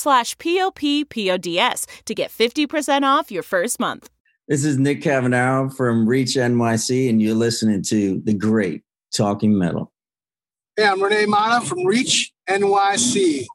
[0.00, 4.10] slash p-o-p-p-o-d-s to get 50% off your first month.
[4.48, 8.82] This is Nick Cavanaugh from Reach NYC, and you're listening to the great
[9.16, 9.92] Talking Metal.
[10.76, 13.46] Hey, I'm Renee Mana from Reach NYC,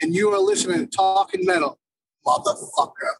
[0.00, 1.78] and you are listening to Talking Metal,
[2.24, 3.14] motherfucker.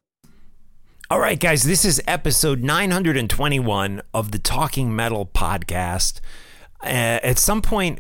[1.10, 6.20] All right, guys, this is episode 921 of the Talking Metal podcast.
[6.82, 7.98] Uh, at some point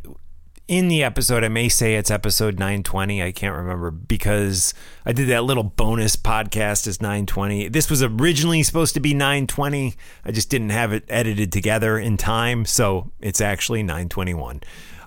[0.66, 3.22] in the episode, I may say it's episode 920.
[3.22, 4.72] I can't remember because
[5.04, 7.68] I did that little bonus podcast as 920.
[7.68, 9.94] This was originally supposed to be 920.
[10.24, 14.62] I just didn't have it edited together in time, so it's actually 921.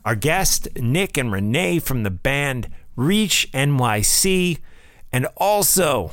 [0.06, 4.60] Our guest, Nick and Renee from the band Reach NYC,
[5.12, 6.12] and also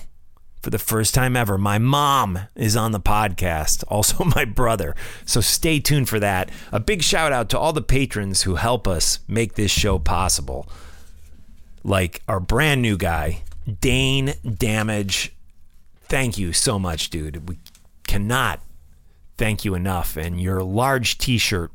[0.65, 1.59] for the first time ever.
[1.59, 4.97] My mom is on the podcast, also my brother.
[5.27, 6.51] So stay tuned for that.
[6.73, 10.67] A big shout out to all the patrons who help us make this show possible.
[11.85, 13.43] Like our brand new guy,
[13.81, 15.33] Dane Damage.
[16.07, 17.47] Thank you so much, dude.
[17.49, 17.59] We
[18.07, 18.61] cannot
[19.37, 20.17] thank you enough.
[20.17, 21.71] And your large t shirt,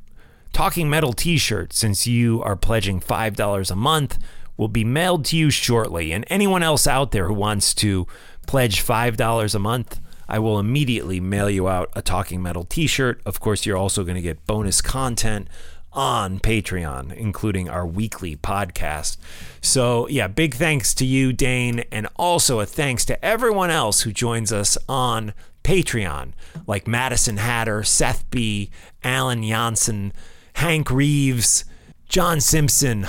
[0.51, 4.17] Talking Metal t shirt, since you are pledging $5 a month,
[4.57, 6.11] will be mailed to you shortly.
[6.11, 8.07] And anyone else out there who wants to
[8.47, 13.21] pledge $5 a month, I will immediately mail you out a Talking Metal t shirt.
[13.25, 15.47] Of course, you're also going to get bonus content
[15.91, 19.17] on Patreon, including our weekly podcast.
[19.59, 24.11] So, yeah, big thanks to you, Dane, and also a thanks to everyone else who
[24.11, 25.33] joins us on
[25.63, 26.33] Patreon,
[26.67, 28.69] like Madison Hatter, Seth B.,
[29.03, 30.13] Alan Janssen,
[30.53, 31.65] Hank Reeves,
[32.07, 33.07] John Simpson,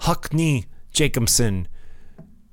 [0.00, 1.68] Huckney Jacobson,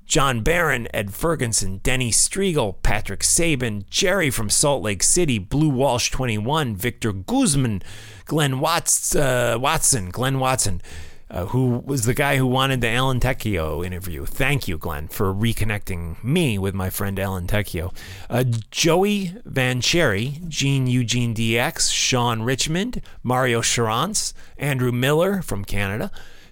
[0.08, 6.10] John Barron, Ed Ferguson, Denny Strigl, Patrick Sabin, Jerry from Salt Lake City, Blue Walsh
[6.10, 7.82] 21, Victor Guzman,
[8.24, 10.80] Glenn Watts, uh, Watson, Glenn Watson,
[11.30, 14.24] uh, who was the guy who wanted the Alan Tecchio interview.
[14.24, 17.94] Thank you, Glenn, for reconnecting me with my friend Alan Tecchio.
[18.30, 26.10] Uh, Joey Van Cherry, Gene Eugene DX, Sean Richmond, Mario Charance, Andrew Miller from Canada.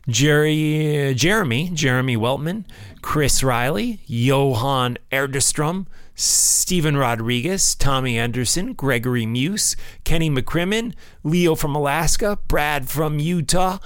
[0.09, 2.65] Jerry, Jeremy, Jeremy Weltman,
[3.03, 12.39] Chris Riley, Johan Erdestrom, Stephen Rodriguez, Tommy Anderson, Gregory Muse, Kenny McCrimmon, Leo from Alaska,
[12.49, 13.79] Brad from Utah,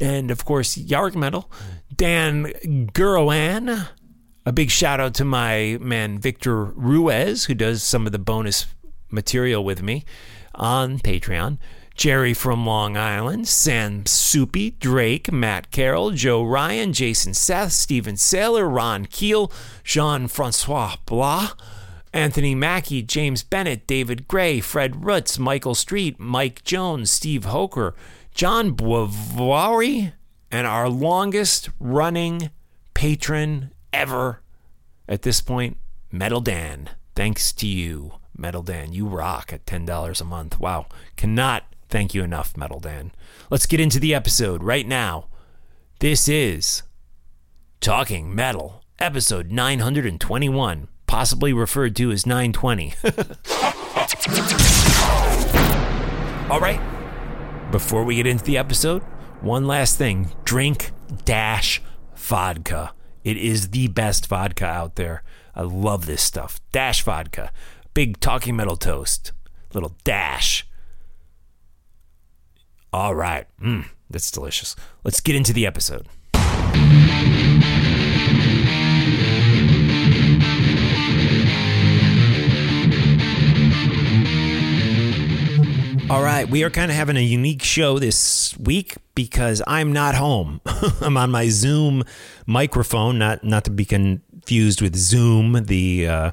[0.00, 1.50] and of course, Yarg Metal,
[1.94, 2.46] Dan
[2.92, 3.88] Gurrowan.
[4.46, 8.66] A big shout out to my man Victor Ruiz, who does some of the bonus
[9.10, 10.04] material with me
[10.54, 11.58] on Patreon.
[11.94, 18.72] Jerry from Long Island, Sam Soupy, Drake, Matt Carroll, Joe Ryan, Jason Seth, Steven Saylor,
[18.72, 19.52] Ron Keel,
[19.84, 21.52] Jean Francois Blah,
[22.12, 27.94] Anthony Mackey, James Bennett, David Gray, Fred Roots, Michael Street, Mike Jones, Steve Hoker,
[28.34, 30.12] John Boivoiri,
[30.50, 32.50] and our longest running
[32.92, 34.42] patron ever
[35.08, 35.76] at this point,
[36.10, 36.90] Metal Dan.
[37.14, 38.92] Thanks to you, Metal Dan.
[38.92, 40.58] You rock at $10 a month.
[40.58, 40.86] Wow.
[41.16, 41.64] Cannot
[41.94, 43.12] Thank you enough, Metal Dan.
[43.50, 45.28] Let's get into the episode right now.
[46.00, 46.82] This is
[47.80, 52.94] Talking Metal, episode 921, possibly referred to as 920.
[56.50, 56.80] All right.
[57.70, 59.02] Before we get into the episode,
[59.40, 60.90] one last thing drink
[61.24, 61.80] dash
[62.16, 62.92] vodka.
[63.22, 65.22] It is the best vodka out there.
[65.54, 66.58] I love this stuff.
[66.72, 67.52] Dash vodka.
[67.94, 69.30] Big talking metal toast.
[69.72, 70.66] Little dash
[72.94, 73.44] All right.
[73.60, 74.76] Mm, that's delicious.
[75.02, 76.06] Let's get into the episode.
[86.08, 90.14] All right, we are kind of having a unique show this week because I'm not
[90.14, 90.60] home.
[91.00, 92.04] I'm on my Zoom
[92.46, 96.30] microphone, not not to be confused with Zoom, the uh,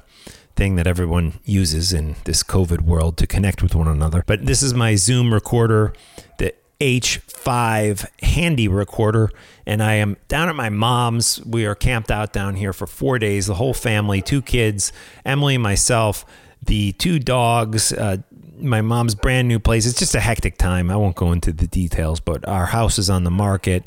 [0.56, 4.22] thing that everyone uses in this COVID world to connect with one another.
[4.26, 5.92] But this is my Zoom recorder,
[6.38, 9.30] the H5 handy recorder,
[9.66, 11.44] and I am down at my mom's.
[11.44, 14.92] We are camped out down here for four days, the whole family, two kids,
[15.24, 16.24] Emily myself,
[16.64, 17.92] the two dogs.
[17.92, 18.18] Uh,
[18.58, 19.86] my mom's brand new place.
[19.86, 20.90] It's just a hectic time.
[20.90, 23.86] I won't go into the details, but our house is on the market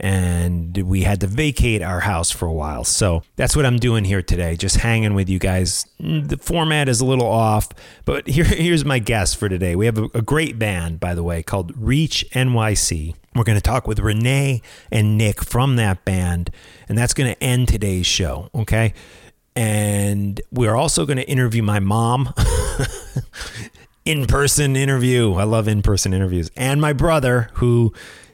[0.00, 2.84] and we had to vacate our house for a while.
[2.84, 5.86] So that's what I'm doing here today, just hanging with you guys.
[5.98, 7.68] The format is a little off,
[8.04, 9.76] but here, here's my guest for today.
[9.76, 13.14] We have a, a great band, by the way, called Reach NYC.
[13.34, 16.50] We're going to talk with Renee and Nick from that band,
[16.88, 18.94] and that's going to end today's show, okay?
[19.54, 22.32] And we're also going to interview my mom.
[24.06, 25.34] in person interview.
[25.34, 26.50] I love in person interviews.
[26.56, 27.92] And my brother, who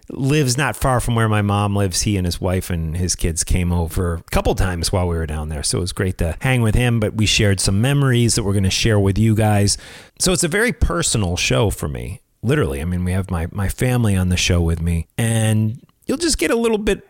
[0.09, 2.03] lives not far from where my mom lives.
[2.03, 5.27] He and his wife and his kids came over a couple times while we were
[5.27, 5.63] down there.
[5.63, 8.53] So it was great to hang with him, but we shared some memories that we're
[8.53, 9.77] going to share with you guys.
[10.19, 12.21] So it's a very personal show for me.
[12.43, 16.19] Literally, I mean, we have my my family on the show with me and you'll
[16.19, 17.07] just get a little bit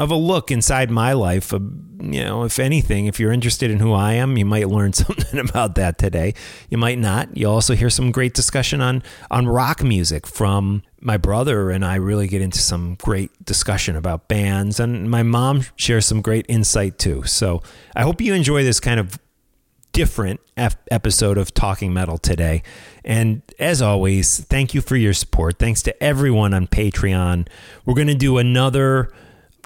[0.00, 1.52] of a look inside my life.
[1.52, 5.38] You know, if anything, if you're interested in who I am, you might learn something
[5.38, 6.32] about that today.
[6.70, 7.36] You might not.
[7.36, 11.96] You'll also hear some great discussion on on rock music from my brother and I
[11.96, 16.98] really get into some great discussion about bands and my mom shares some great insight
[16.98, 17.24] too.
[17.24, 17.62] So,
[17.94, 19.18] I hope you enjoy this kind of
[19.92, 22.62] different episode of Talking Metal today.
[23.04, 25.58] And as always, thank you for your support.
[25.58, 27.48] Thanks to everyone on Patreon.
[27.84, 29.10] We're going to do another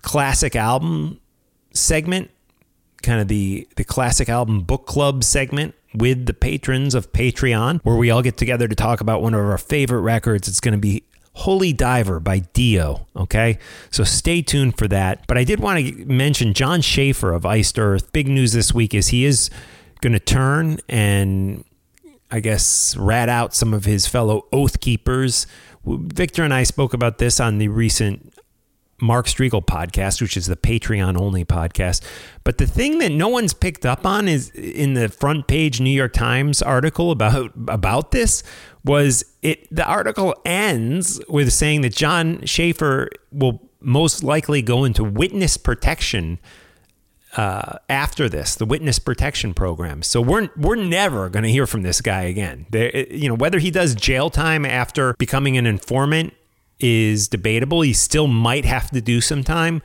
[0.04, 1.20] classic album
[1.72, 2.30] segment,
[3.02, 7.96] kind of the the classic album book club segment with the patrons of Patreon, where
[7.96, 10.46] we all get together to talk about one of our favorite records.
[10.46, 11.04] It's going to be
[11.34, 13.06] Holy Diver by Dio.
[13.16, 13.58] Okay.
[13.90, 15.26] So stay tuned for that.
[15.26, 18.12] But I did want to mention Jon Schaffer of Iced Earth.
[18.12, 19.50] Big news this week is he is
[20.00, 21.64] going to turn and
[22.30, 25.46] I guess rat out some of his fellow Oath Keepers.
[25.86, 28.33] Victor and I spoke about this on the recent
[29.00, 32.02] Mark Strigl podcast, which is the Patreon only podcast.
[32.44, 35.90] But the thing that no one's picked up on is in the front page New
[35.90, 38.42] York Times article about about this
[38.84, 45.04] was it the article ends with saying that Jon Schaffer will most likely go into
[45.04, 46.38] witness protection
[47.36, 50.02] uh, after this, the witness protection program.
[50.02, 52.66] So we're we're never going to hear from this guy again.
[52.70, 56.34] There, you know, whether he does jail time after becoming an informant
[56.84, 57.80] is debatable.
[57.80, 59.80] He still might have to do some time.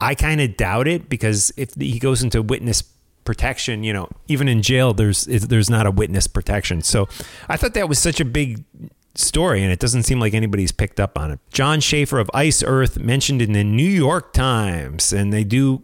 [0.00, 2.82] I kind of doubt it because if he goes into witness
[3.24, 6.80] protection, you know, even in jail, there's there's not a witness protection.
[6.82, 7.08] So
[7.48, 8.62] I thought that was such a big
[9.16, 11.40] story, and it doesn't seem like anybody's picked up on it.
[11.50, 15.82] Jon Schaffer of Iced Earth mentioned in the New York Times, and they do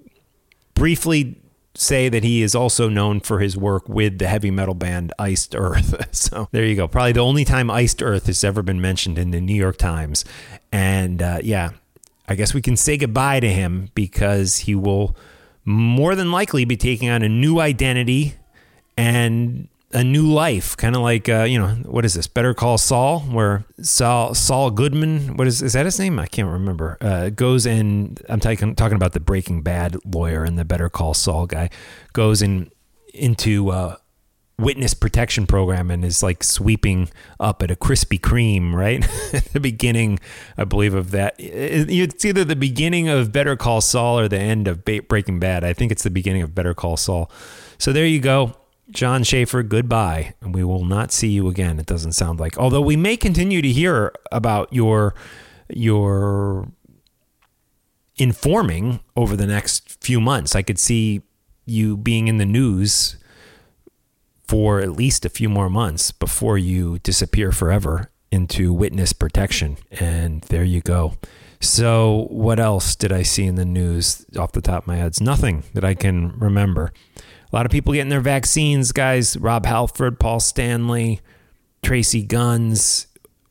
[0.75, 1.40] briefly
[1.75, 5.55] say that he is also known for his work with the heavy metal band Iced
[5.55, 6.09] Earth.
[6.15, 6.89] so there you go.
[6.89, 10.25] Probably the only time Iced Earth has ever been mentioned in the New York Times.
[10.73, 11.71] And uh, yeah,
[12.29, 15.17] I guess we can say goodbye to him because he will
[15.65, 18.35] more than likely be taking on a new identity
[18.97, 22.27] and a new life, kind of like uh, you know what is this?
[22.27, 26.19] Better Call Saul, where Saul Saul Goodman, what is is that his name?
[26.19, 26.97] I can't remember.
[27.01, 31.15] Uh, goes and I'm talking talking about the Breaking Bad lawyer and the Better Call
[31.15, 31.71] Saul guy
[32.13, 32.71] goes in
[33.13, 33.97] into uh,
[34.61, 37.09] witness protection program and is like sweeping
[37.41, 39.01] up at a Krispy Kreme, right?
[39.53, 40.21] the beginning,
[40.57, 41.35] I believe of that.
[41.39, 45.65] It's either the beginning of Better Call Saul or the end of Breaking Bad.
[45.65, 47.31] I think it's the beginning of Better Call Saul.
[47.79, 48.55] So there you go.
[48.91, 50.35] Jon Schaffer, goodbye.
[50.41, 51.79] And we will not see you again.
[51.79, 52.59] It doesn't sound like.
[52.59, 55.15] Although we may continue to hear about your
[55.69, 56.69] your
[58.17, 60.55] informing over the next few months.
[60.55, 61.23] I could see
[61.65, 63.17] you being in the news
[64.47, 69.77] for at least a few more months before you disappear forever into witness protection.
[69.93, 71.15] And there you go.
[71.61, 75.09] So, what else did I see in the news off the top of my head?
[75.09, 76.93] It's nothing that I can remember.
[77.53, 79.37] A lot of people getting their vaccines, guys.
[79.37, 81.21] Rob Halford, Paul Stanley,
[81.83, 83.07] Tracii Guns.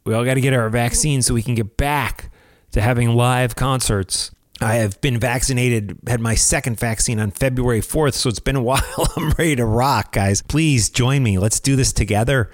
[0.06, 2.32] We all got to get our vaccines so we can get back
[2.72, 4.32] to having live concerts.
[4.62, 8.62] I have been vaccinated, had my second vaccine on February 4th, so it's been a
[8.64, 8.84] while.
[9.16, 10.42] I'm ready to rock, guys.
[10.42, 11.38] Please join me.
[11.38, 12.52] Let's do this together.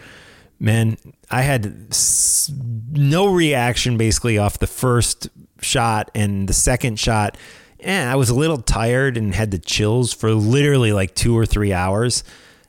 [0.60, 0.98] man,
[1.30, 1.94] I had
[2.92, 5.30] no reaction basically off the first
[5.62, 7.38] shot and the second shot.
[7.80, 11.46] And I was a little tired and had the chills for literally like two or
[11.46, 12.24] three hours.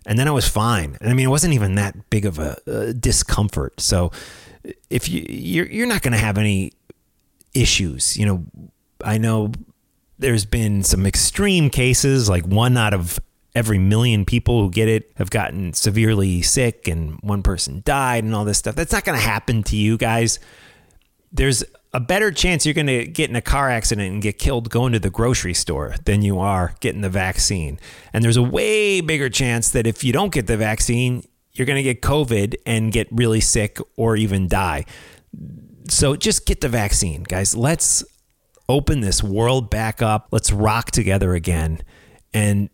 [0.06, 0.96] And then I was fine.
[1.00, 3.80] And I mean, it wasn't even that big of a, a discomfort.
[3.80, 4.12] So
[4.90, 6.72] if you, you're, you're not going to have any
[7.54, 8.44] issues, you know,
[9.04, 9.52] I know
[10.18, 13.18] there's been some extreme cases, like one out of
[13.54, 18.34] every million people who get it have gotten severely sick and one person died and
[18.34, 18.74] all this stuff.
[18.74, 20.38] That's not going to happen to you guys.
[21.32, 21.64] There's
[21.96, 24.92] a better chance you're going to get in a car accident and get killed going
[24.92, 27.80] to the grocery store than you are getting the vaccine.
[28.12, 31.24] And there's a way bigger chance that if you don't get the vaccine,
[31.54, 34.84] you're going to get COVID and get really sick or even die.
[35.88, 37.56] So just get the vaccine, guys.
[37.56, 38.04] Let's
[38.68, 40.28] open this world back up.
[40.30, 41.80] Let's rock together again.
[42.34, 42.68] And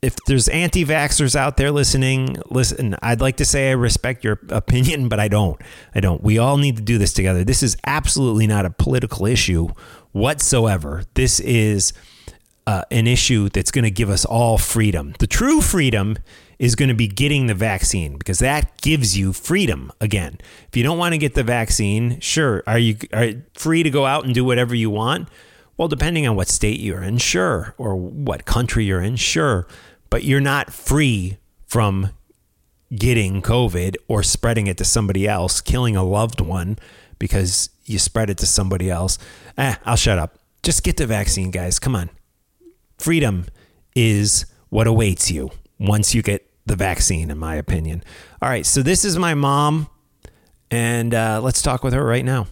[0.00, 4.40] if there's anti vaxxers out there listening, listen, I'd like to say I respect your
[4.48, 5.60] opinion, but I don't.
[5.94, 6.22] I don't.
[6.22, 7.44] We all need to do this together.
[7.44, 9.68] This is absolutely not a political issue
[10.12, 11.02] whatsoever.
[11.14, 11.92] This is
[12.66, 15.14] uh, an issue that's going to give us all freedom.
[15.18, 16.16] The true freedom
[16.58, 20.38] is going to be getting the vaccine because that gives you freedom again.
[20.68, 24.06] If you don't want to get the vaccine, sure, are you are free to go
[24.06, 25.28] out and do whatever you want?
[25.78, 29.66] Well, depending on what state you're in, sure, or what country you're in, sure,
[30.10, 32.10] but you're not free from
[32.94, 36.78] getting COVID or spreading it to somebody else, killing a loved one
[37.18, 39.18] because you spread it to somebody else.
[39.56, 40.38] Eh, I'll shut up.
[40.62, 41.78] Just get the vaccine, guys.
[41.78, 42.10] Come on.
[42.98, 43.46] Freedom
[43.94, 48.02] is what awaits you once you get the vaccine, in my opinion.
[48.42, 49.88] All right, so this is my mom,
[50.70, 52.48] and uh, let's talk with her right now.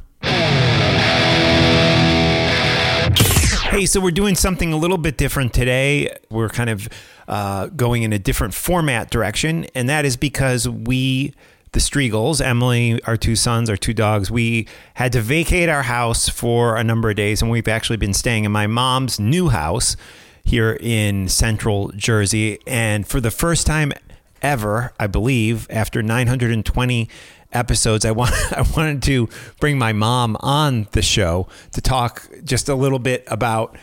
[3.77, 6.17] Hey, so we're doing something a little bit different today.
[6.31, 6.89] We're kind of
[7.29, 11.35] uh, going in a different format direction, and that is because we,
[11.73, 16.27] the Strigls, Emily, our two sons, our two dogs, we had to vacate our house
[16.27, 19.95] for a number of days, and we've actually been staying in my mom's new house
[20.43, 22.59] here in central Jersey.
[22.67, 23.93] And for the first time
[24.41, 27.11] ever, I believe, after 920
[27.53, 29.29] episodes, I want I wanted to
[29.61, 33.77] bring my mom on the show to talk just a little bit about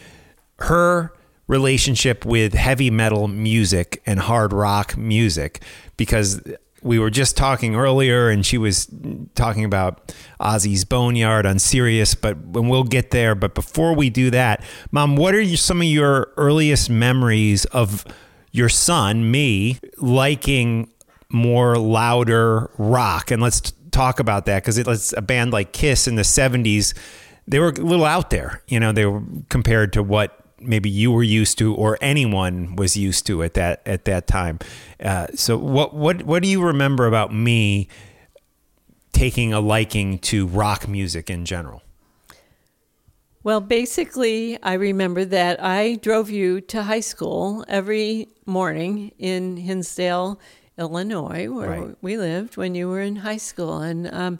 [0.60, 1.14] her
[1.48, 5.62] relationship with heavy metal music and hard rock music
[5.98, 6.42] because
[6.84, 8.88] we were just talking earlier and she was
[9.36, 13.36] talking about Ozzy's Boneyard on Sirius, but when we'll get there.
[13.36, 18.06] But before we do that, Mom, what are you, some of your earliest memories of
[18.52, 20.92] your son, me, liking
[21.34, 23.32] more louder rock?
[23.32, 26.94] And let's talk about that because it's a band like Kiss in the 70s.
[27.48, 31.12] They were a little out there, you know, they were compared to what maybe you
[31.12, 34.60] were used to or anyone was used to at that at that time.
[35.02, 37.90] Uh, so what what what do you remember about me
[39.12, 41.82] taking a liking to rock music in general?
[43.44, 50.40] Well, basically, I remember that I drove you to high school every morning in Hinsdale,
[50.78, 51.96] Illinois, where Right.
[52.02, 53.78] we lived when you were in high school.
[53.80, 54.40] And um,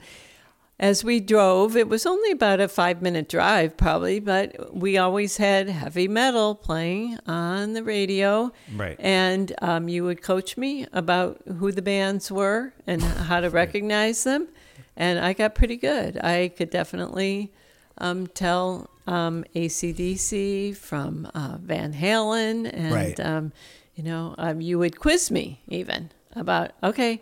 [0.80, 5.38] as we drove, it was only about a five minute drive, probably, but we always
[5.38, 8.52] had heavy metal playing on the radio.
[8.76, 8.96] Right.
[9.00, 14.24] And um, you would coach me about who the bands were and how to recognize
[14.24, 14.48] them.
[14.98, 16.18] And I got pretty good.
[16.18, 17.52] I could definitely
[18.00, 22.70] um, tell um, ACDC from uh, Van Halen.
[22.74, 23.20] And, Right.
[23.20, 23.52] um,
[23.96, 27.22] you know, um, you would quiz me even about, okay,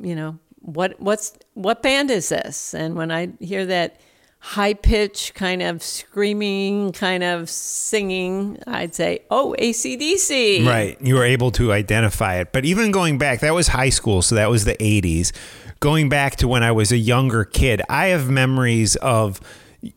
[0.00, 2.74] you know, what what's what band is this?
[2.74, 4.00] And when I hear that
[4.38, 11.00] high pitch kind of screaming, kind of singing, I'd say, "Oh, ACDC." Right.
[11.00, 12.52] You were able to identify it.
[12.52, 15.32] But even going back, that was high school, so that was the 80s.
[15.80, 19.40] Going back to when I was a younger kid, I have memories of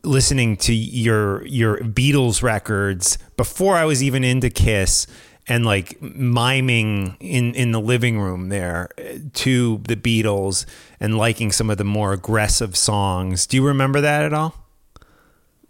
[0.03, 5.07] listening to your your Beatles records before I was even into Kiss
[5.49, 10.65] and like miming in in the living room there uh, to the Beatles
[10.99, 13.45] and liking some of the more aggressive songs.
[13.47, 14.55] Do you remember that at all?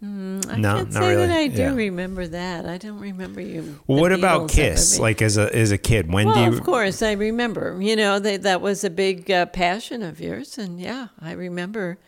[0.02, 1.26] I No, can't not say really.
[1.26, 1.74] that I do Yeah.
[1.74, 2.64] remember that.
[2.66, 3.80] I don't remember you.
[3.86, 4.98] Well, what about Beatles ever Kiss?
[4.98, 6.56] Like as a as a kid, when well, do you?
[6.58, 7.76] of course, I remember.
[7.80, 11.98] You know, that that was a big uh, passion of yours, and yeah, I remember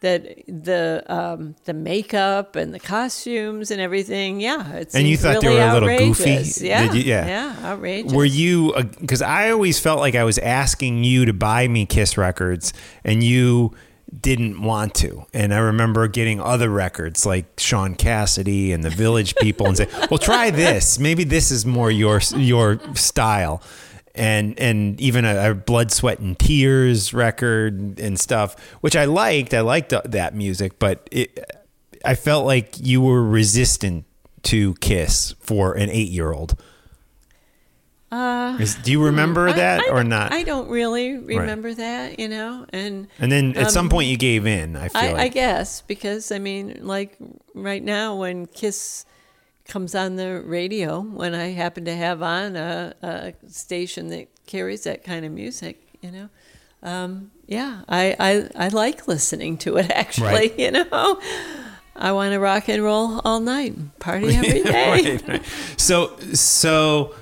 [0.00, 4.40] that the um, the makeup and the costumes and everything.
[4.40, 6.30] Yeah, it And you thought they really were a little goofy?
[6.32, 6.60] outrageous.
[6.62, 7.26] Yeah, Did you- yeah.
[7.26, 8.12] yeah, outrageous.
[8.12, 8.72] Were you?
[9.00, 12.72] Because I always felt like I was asking you to buy me Kiss records,
[13.04, 13.74] and you
[14.22, 15.24] didn't want to.
[15.32, 19.86] And I remember getting other records like Sean Cassidy and the Village People, and say,
[20.10, 20.98] "Well, try this.
[20.98, 23.62] Maybe this is more your your style."
[24.14, 29.54] And and even a, a blood, sweat, and tears record and stuff, which I liked.
[29.54, 31.38] I liked that music, but it,
[32.04, 34.04] I felt like you were resistant
[34.44, 36.56] to Kiss for an eight year old.
[38.12, 42.18] Uh, Is, do you remember I- that I or don't- I don't really remember that,
[42.18, 44.74] you know, and and then at some um, point you gave in.
[44.74, 47.16] I feel I, I guess because I mean, like
[47.54, 49.04] right now when Kiss
[49.70, 54.84] comes on the radio, when I happen to have on a, a station that carries
[54.84, 56.28] that kind of music, you know,
[56.82, 59.90] um, yeah, I, I I like listening to it.
[59.94, 60.58] Actually, Right.
[60.58, 61.20] you know,
[61.94, 64.90] I want to rock and roll all night, party every day.
[65.18, 65.42] right, right.
[65.76, 67.14] So so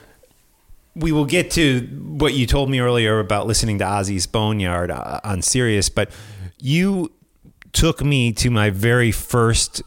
[0.95, 1.81] we will get to
[2.19, 6.11] what you told me earlier about listening to Ozzy's Boneyard uh, on Sirius, but
[6.59, 7.13] you
[7.73, 9.83] took me to my very first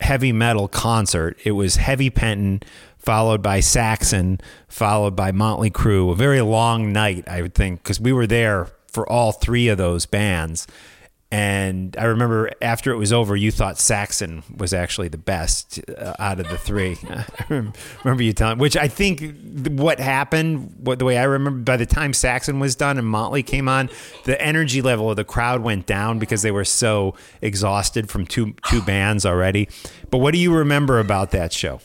[0.00, 1.38] heavy metal concert.
[1.44, 2.62] It was Heavy Pettin,
[2.98, 6.12] followed by Saxon, followed by Motley Crue.
[6.12, 9.78] A very long night, I would think, because we were there for all three of
[9.78, 10.66] those bands.
[11.32, 16.14] And I remember after it was over, you thought Saxon was actually the best uh,
[16.18, 16.98] out of the three.
[17.08, 17.72] I
[18.02, 19.22] remember you telling, which I think
[19.68, 23.44] what happened, what the way I remember, by the time Saxon was done and Motley
[23.44, 23.90] came on,
[24.24, 28.54] the energy level of the crowd went down because they were so exhausted from two
[28.68, 29.68] two bands already.
[30.10, 31.80] But what do you remember about that show?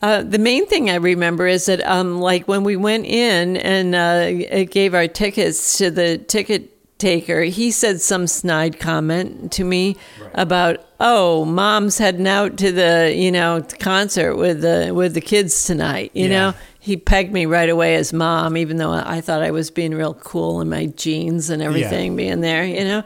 [0.00, 3.94] Uh, the main thing I remember is that, um, like when we went in and
[3.94, 6.71] uh, gave our tickets to the ticket
[7.02, 9.96] taker, he said some snide comment to me
[10.34, 15.64] about, "Oh, mom's heading out to the you know concert with the with the kids
[15.66, 16.28] tonight." You Yeah.
[16.50, 19.94] know, he pegged me right away as mom, even though I thought I was being
[19.94, 22.64] real cool in my jeans and everything, being there.
[22.64, 23.02] You know.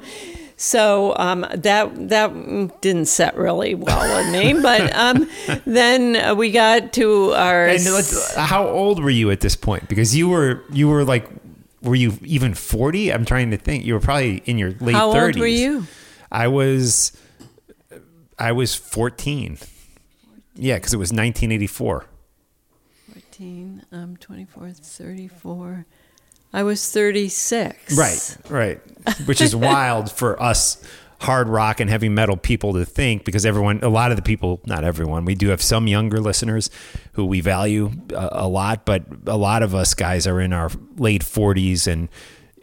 [0.58, 5.28] So um, that that didn't set really well with me, but um,
[5.66, 7.82] then uh, we got to our And
[8.36, 9.86] how old were you at this point?
[9.86, 11.28] Because you were you were like,
[11.86, 13.12] were you even forty?
[13.12, 13.84] I'm trying to think.
[13.84, 15.38] You were probably in your late How old 30s.
[15.38, 15.86] were you?
[16.30, 17.12] I was,
[18.38, 19.58] I was 14.
[20.56, 22.06] Yeah, because it was 1984.
[23.12, 25.86] 14, um, 24, 34.
[26.52, 27.96] I was 36.
[27.96, 28.80] Right, right.
[29.26, 30.82] Which is wild for us
[31.20, 34.60] hard rock and heavy metal people to think because everyone, a lot of the people,
[34.66, 36.70] not everyone, we do have some younger listeners
[37.12, 40.70] who we value a, a lot, but a lot of us guys are in our
[40.96, 42.08] late 40s and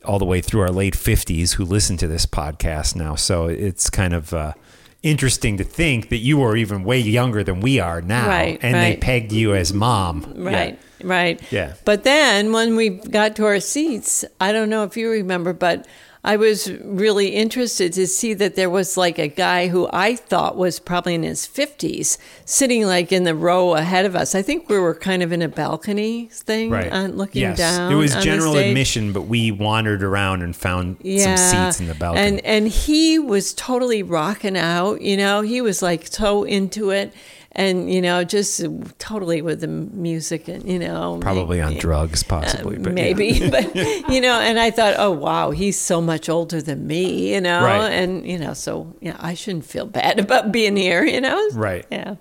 [0.05, 3.15] all the way through our late 50s who listen to this podcast now.
[3.15, 4.53] So it's kind of uh,
[5.01, 8.27] interesting to think that you were even way younger than we are now.
[8.27, 10.33] Right, and they pegged you as mom.
[10.35, 11.41] Right, right.
[11.51, 11.73] Yeah.
[11.85, 15.87] But then when we got to our seats, I don't know if you remember, but
[16.25, 20.55] I was really interested to see that there was like a guy who I thought
[20.55, 24.33] was probably in his 50s sitting like in the row ahead of us.
[24.33, 26.89] I think we were kind of in a balcony thing, Right.
[26.89, 27.57] uh, looking yes.
[27.57, 27.91] down.
[27.91, 32.25] It was general admission, but we wandered around and found some seats in the balcony.
[32.25, 37.13] And and he was totally rocking out, you know, he was like so into it
[37.55, 38.65] and you know, just
[38.97, 42.77] totally with the music and you know Probably on drugs, possibly.
[42.77, 43.03] Uh, but yeah.
[43.13, 47.33] maybe but you know and i thought oh wow he's so much older than me
[47.33, 47.91] you know Right.
[47.91, 51.85] and you know so yeah i shouldn't feel bad about being here you know Right.
[51.91, 52.15] yeah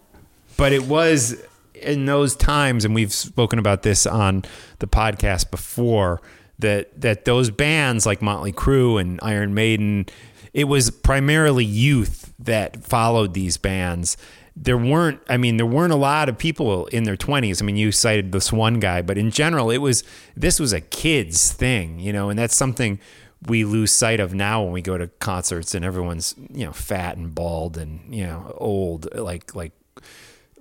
[0.58, 1.42] But it was
[1.74, 4.44] in those times, and we've spoken about this on
[4.78, 6.20] the podcast before,
[6.60, 10.06] that that those bands like Motley Crue and Iron Maiden,
[10.54, 14.16] it was primarily youth that followed these bands.
[14.54, 17.62] There weren't, I mean, there weren't a lot of people in their 20s.
[17.62, 20.04] I mean, you cited this one guy, but in general, it was,
[20.36, 23.00] this was a kid's thing, you know, and that's something
[23.46, 27.16] we lose sight of now when we go to concerts and everyone's, you know, fat
[27.16, 29.72] and bald and, you know, old, like, like,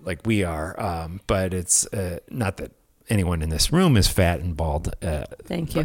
[0.04, 0.80] like we are.
[0.82, 2.72] Um, but it's uh, not that
[3.10, 4.94] anyone in this room is fat and bald.
[5.04, 5.84] Uh, thank you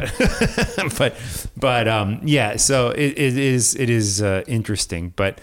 [0.97, 1.15] but
[1.57, 5.13] but um, yeah, so it, it is it is uh, interesting.
[5.15, 5.39] But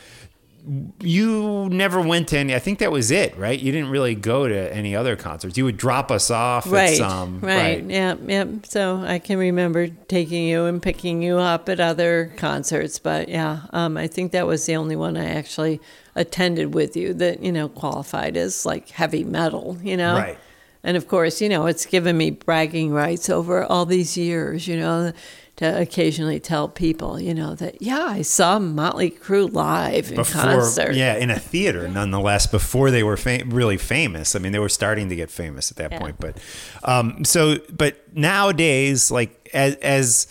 [1.00, 2.54] you never went to any.
[2.54, 3.58] I think that was it, right?
[3.58, 5.58] You didn't really go to any other concerts.
[5.58, 7.40] You would drop us off right at some.
[7.40, 12.32] right yeah yeah so i can remember taking you and picking you up at other
[12.36, 15.80] concerts but yeah um, i think that was the only one i actually
[16.14, 20.38] attended with you that you know qualified as like heavy metal you know Right.
[20.86, 24.76] And of course, you know, it's given me bragging rights over all these years, you
[24.76, 25.14] know,
[25.56, 30.42] to occasionally tell people, you know, that, yeah, I saw Motley Crue live in Before,
[30.42, 30.94] concert.
[30.96, 32.46] yeah, in a theater, nonetheless.
[32.48, 35.76] Before they were fam- really famous, I mean, they were starting to get famous at
[35.76, 35.98] that Yeah.
[36.00, 36.16] point.
[36.18, 36.38] But
[36.82, 40.26] um, so, but nowadays, like as, as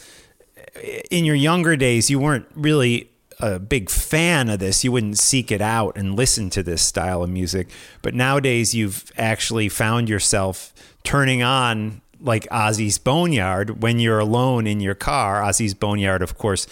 [1.09, 3.09] in your younger days, you weren't really
[3.39, 4.83] a big fan of this.
[4.83, 7.69] You wouldn't seek it out and listen to this style of music.
[8.01, 14.79] But nowadays, you've actually found yourself turning on like Ozzy's Boneyard when you're alone in
[14.79, 15.41] your car.
[15.41, 16.65] Ozzy's Boneyard, of course,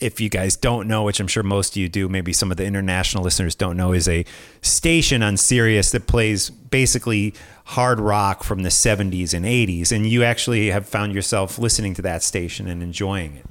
[0.00, 2.56] if you guys don't know, which I'm sure most of you do, maybe some of
[2.56, 4.24] the international listeners don't know, is a
[4.62, 9.92] station on Sirius that plays basically hard rock from the 70s and 80s.
[9.92, 13.46] And you actually have found yourself listening to that station and enjoying it.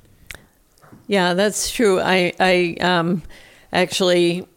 [1.08, 2.00] Yeah, that's true.
[2.00, 3.24] I, I um,
[3.72, 4.48] actually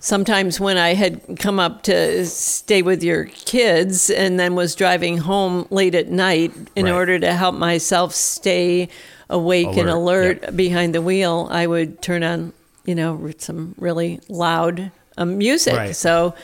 [0.00, 5.18] sometimes when I had come up to stay with your kids and then was driving
[5.18, 6.92] home late at night in Right.
[6.92, 8.88] order to help myself stay
[9.28, 12.52] awake and Alert, alert behind the wheel, I would turn on,
[12.84, 15.76] you know, some really loud um, music.
[15.76, 15.94] Right.
[15.94, 16.34] So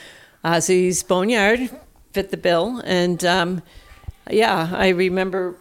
[0.45, 1.69] Ozzy's Boneyard
[2.13, 2.81] fit the bill.
[2.85, 3.63] And um,
[4.31, 5.57] yeah, I remember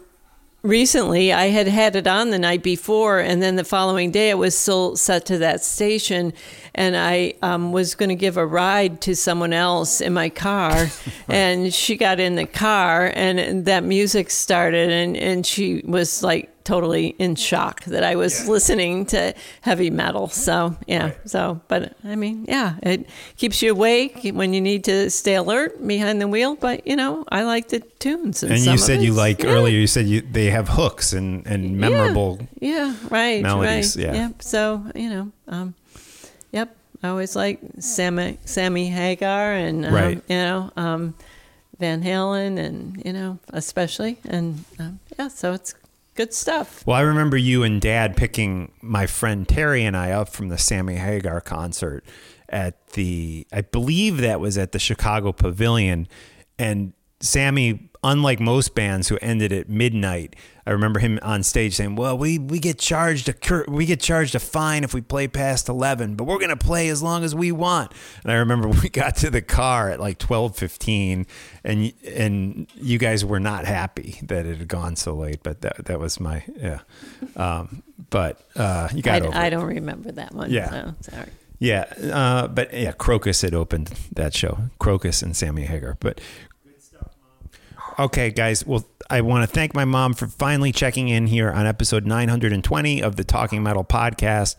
[0.66, 4.38] recently I had had it on the night before, and then the following day it
[4.38, 6.34] was still set to that station,
[6.74, 10.88] and I um, was going to give a ride to someone else in my car,
[11.30, 16.55] and she got in the car, and that music started, and and she was like
[16.66, 20.28] totally in shock that I was listening to heavy metal.
[20.28, 25.10] So yeah, so but I mean, yeah, it keeps you awake when you need to
[25.10, 26.56] stay alert behind the wheel.
[26.56, 28.44] But you know, I like the tunes.
[28.44, 29.52] And, And some you of said you like yeah.
[29.52, 32.40] earlier, you said you, they have hooks and, and memorable.
[32.60, 33.42] Yeah, right.
[33.42, 34.06] melodies, Right.
[34.06, 34.14] yeah.
[34.14, 34.42] Yep.
[34.42, 35.76] So you know, um,
[36.52, 36.76] yep.
[37.04, 40.22] I always like Sammy, Sammy Hagar and um, Right.
[40.28, 41.14] you know um,
[41.80, 45.28] Van Halen and you know especially and um, yeah.
[45.28, 45.76] So it's
[46.16, 46.86] good stuff.
[46.86, 50.58] Well, I remember you and Dad picking my friend Terry and I up from the
[50.58, 52.06] Sammy Hagar concert
[52.50, 56.08] at the, I believe that was at the Chicago Pavilion.
[56.58, 60.36] And Sammy, unlike most bands who ended at midnight,
[60.68, 64.00] I remember him on stage saying, "Well, we we get charged a cur- we get
[64.00, 67.24] charged a fine if we play past 11, but we're going to play as long
[67.24, 67.92] as we want."
[68.24, 71.28] And I remember we got to the car at like 12:15
[71.64, 75.86] and and you guys were not happy that it had gone so late, but that
[75.86, 76.80] that was my yeah.
[77.36, 79.50] Um, but uh, you got I, over I it.
[79.52, 80.50] don't remember that one.
[80.52, 80.70] Yeah.
[80.70, 81.30] So, sorry.
[81.58, 84.58] Yeah, uh, but yeah, Krokus had opened that show.
[84.80, 85.96] Krokus and Sammy Hagar.
[86.00, 86.20] But
[88.00, 88.66] okay, guys.
[88.66, 93.02] Well, I want to thank my mom for finally checking in here on episode 920
[93.02, 94.56] of the Talking Metal podcast.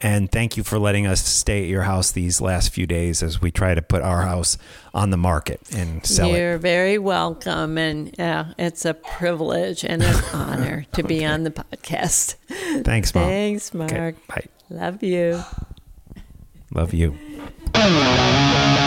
[0.00, 3.40] And thank you for letting us stay at your house these last few days as
[3.40, 4.58] we try to put our house
[4.92, 6.38] on the market and sell it.
[6.38, 11.50] You're very welcome, and yeah, it's a privilege and an honor to be on the
[11.50, 12.34] podcast.
[12.84, 13.24] Thanks, mom.
[13.24, 13.92] Thanks, Mark.
[13.92, 14.44] Okay, bye.
[14.68, 15.42] Love you.
[16.72, 17.16] Love you.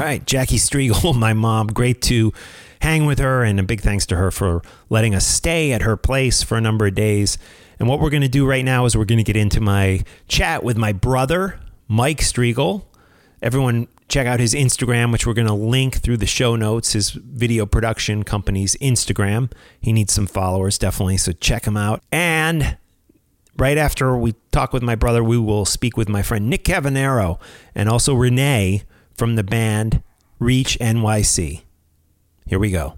[0.00, 1.66] All right, Jackie Strigl, my mom.
[1.66, 2.32] Great to
[2.80, 5.94] hang with her, and a big thanks to her for letting us stay at her
[5.94, 7.36] place for a number of days.
[7.78, 10.02] And what we're going to do right now is we're going to get into my
[10.26, 12.84] chat with my brother, Mike Strigl.
[13.42, 17.10] Everyone, check out his Instagram, which we're going to link through the show notes, his
[17.10, 19.52] video production company's Instagram.
[19.82, 22.02] He needs some followers, definitely, so check him out.
[22.10, 22.78] And
[23.58, 27.38] right after we talk with my brother, we will speak with my friend Nick Cavanero
[27.74, 28.84] and also Renee
[29.16, 30.02] from the band
[30.38, 31.62] Reach NYC.
[32.46, 32.96] Here we go.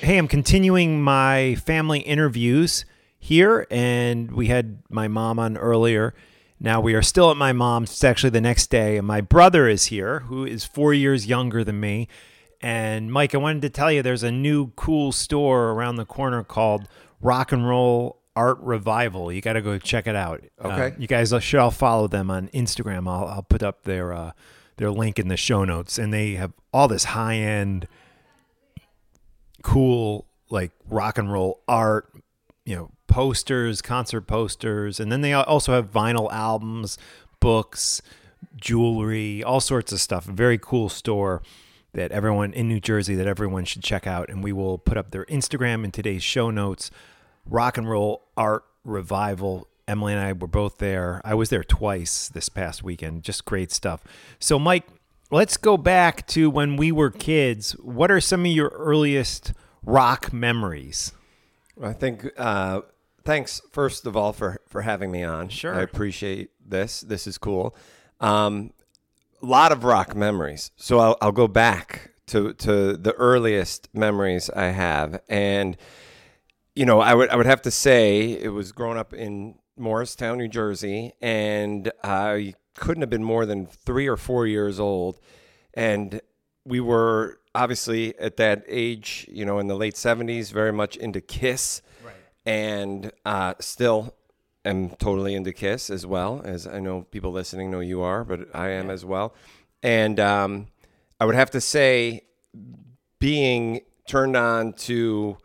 [0.00, 2.84] Hey, I'm continuing my family interviews
[3.18, 6.14] here, and we had my mom on earlier.
[6.58, 7.90] Now we are still at my mom's.
[7.90, 11.62] It's actually the next day, and my brother is here, who is four years younger
[11.62, 12.08] than me.
[12.60, 16.44] And Mike, I wanted to tell you there's a new cool store around the corner
[16.44, 16.88] called
[17.20, 19.32] Rock and Roll Art Revival.
[19.32, 20.44] You got to go check it out.
[20.62, 20.86] Okay.
[20.86, 23.08] Uh, you guys should all follow them on Instagram.
[23.08, 24.32] I'll, I'll put up their uh,
[24.76, 27.88] their link in the show notes, and they have all this high end
[29.62, 32.10] cool like rock and roll art,
[32.64, 36.98] you know, posters, concert posters, and then they also have vinyl albums,
[37.40, 38.02] books,
[38.56, 40.24] jewelry, all sorts of stuff.
[40.24, 41.42] Very cool store
[41.92, 45.10] that everyone in New Jersey that everyone should check out and we will put up
[45.10, 46.90] their Instagram in today's show notes.
[47.46, 49.68] Rock and roll art revival.
[49.88, 51.20] Emily and I were both there.
[51.24, 53.24] I was there twice this past weekend.
[53.24, 54.04] Just great stuff.
[54.38, 54.86] So Mike,
[55.30, 57.72] let's go back to when we were kids.
[57.72, 61.12] What are some of your earliest rock memories?
[61.82, 62.26] I think.
[62.36, 62.82] Uh,
[63.24, 65.48] thanks first of all for for having me on.
[65.48, 65.74] Sure.
[65.74, 67.00] I appreciate this.
[67.00, 67.74] This is cool.
[68.20, 68.72] Um,
[69.42, 70.70] a lot of rock memories.
[70.76, 75.76] So I'll, I'll go back to to the earliest memories I have, and
[76.74, 80.38] you know, I would I would have to say it was growing up in Morristown,
[80.38, 85.18] New Jersey, and I couldn't have been more than three or four years old,
[85.74, 86.20] and
[86.64, 91.20] we were obviously at that age, you know, in the late '70s, very much into
[91.20, 91.82] Kiss,
[92.46, 94.14] and uh, still
[94.64, 98.54] am totally into Kiss as well as I know people listening know you are, but
[98.54, 99.34] I am as well.
[99.82, 100.66] And um,
[101.18, 102.22] I would have to say,
[103.18, 105.36] being turned on to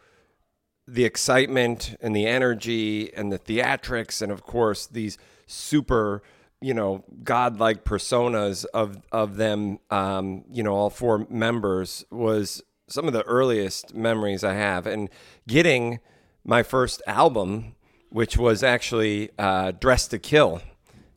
[0.88, 6.22] the excitement and the energy and the theatrics, and of course these super,
[6.62, 13.08] you know, godlike personas of of them, um, you know, all four members was some
[13.08, 15.10] of the earliest memories I have, and
[15.48, 16.00] getting
[16.44, 17.75] my first album,
[18.16, 20.62] which was actually uh, "Dressed to Kill."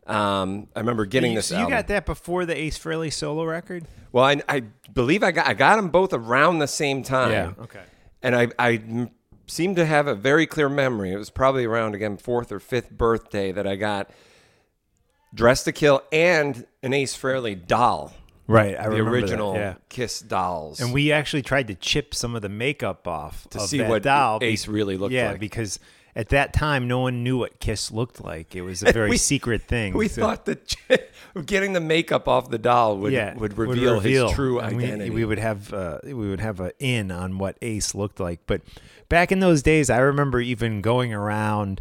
[0.07, 1.47] Um, I remember getting You- this.
[1.47, 1.77] so you album.
[1.77, 3.85] got that before the Ace Frehley solo record?
[4.11, 4.61] Well, I, I
[4.93, 7.31] believe I got I got them both around the same time.
[7.31, 7.53] Yeah.
[7.65, 7.83] Okay.
[8.23, 9.11] And I I m-
[9.47, 11.13] seem to have a very clear memory.
[11.13, 14.11] It was probably around again fourth or fifth birthday that I got
[15.35, 18.13] Dressed to Kill and an Ace Frehley doll,
[18.47, 18.75] Right.
[18.79, 19.75] I the remember that, original Yeah.
[19.91, 20.81] Kiss dolls.
[20.81, 24.39] And we actually tried to chip some of the makeup off To see what doll.
[24.41, 25.41] Ace really looked yeah, like.
[25.41, 25.79] because
[26.17, 28.57] at that time, no one knew what Kiss looked like.
[28.57, 29.95] It was a very We- secret thing.
[29.95, 30.77] we So- thought that
[31.47, 35.11] getting the makeup off the doll would yeah, would, reveal his true and we- identity.
[35.11, 38.41] We, would have uh, we would have an in on what Ace looked like.
[38.47, 38.63] But
[39.09, 41.81] back in those days, I remember even going around,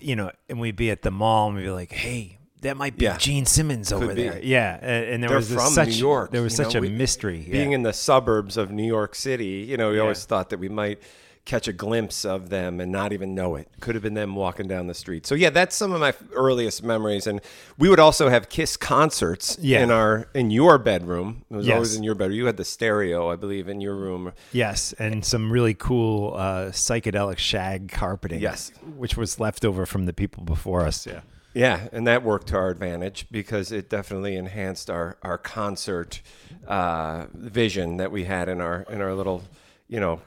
[0.00, 2.96] you know, and we'd be at the mall and we'd be like, "Hey, that might
[2.96, 3.16] be Yeah.
[3.18, 4.22] Gene Simmons over be.
[4.28, 6.30] there." Yeah, and, and there They're was from such New York.
[6.30, 7.46] there was such know, a we- mystery.
[7.50, 7.76] Being yeah.
[7.76, 11.00] in the suburbs of New York City, you know, we always thought that we might
[11.46, 13.68] catch a glimpse of them and not even know it.
[13.80, 15.26] Could have been them walking down the street.
[15.26, 17.26] So yeah, that's some of my earliest memories.
[17.26, 17.40] And
[17.78, 19.82] we would also have Kiss concerts Yeah.
[19.82, 21.44] in our in your bedroom.
[21.50, 21.74] It was Yes.
[21.74, 22.36] always in your bedroom.
[22.36, 24.32] You had the stereo, I believe, in your room.
[24.52, 28.40] Yes, and some really cool uh, psychedelic shag carpeting.
[28.40, 28.72] Yes.
[28.96, 31.06] which was left over from the people before us.
[31.06, 31.20] Yeah,
[31.54, 36.22] Yeah, and that worked to our advantage because it definitely enhanced our our concert
[36.66, 39.42] uh, vision that we had in our in our little,
[39.88, 40.20] you know,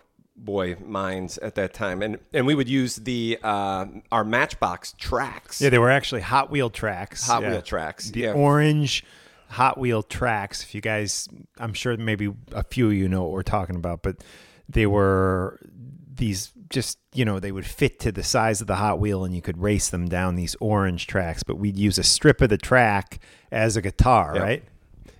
[0.43, 2.01] boy minds at that time.
[2.01, 5.61] And and we would use the uh, our Matchbox tracks.
[5.61, 7.27] yeah, they were actually Hot Wheel tracks.
[7.27, 7.51] Hot yeah.
[7.51, 8.09] Wheel tracks.
[8.11, 8.33] The yeah.
[8.33, 9.03] orange
[9.49, 10.63] Hot Wheel tracks.
[10.63, 14.03] If you guys, I'm sure maybe a few of you know what we're talking about,
[14.03, 14.17] but
[14.67, 15.59] they were
[16.15, 19.35] these just you know they would fit to the size of the Hot Wheel, and
[19.35, 21.43] you could race them down these orange tracks.
[21.43, 23.19] But we'd use a strip of the track
[23.51, 24.41] as a guitar, Yeah.
[24.41, 24.63] right?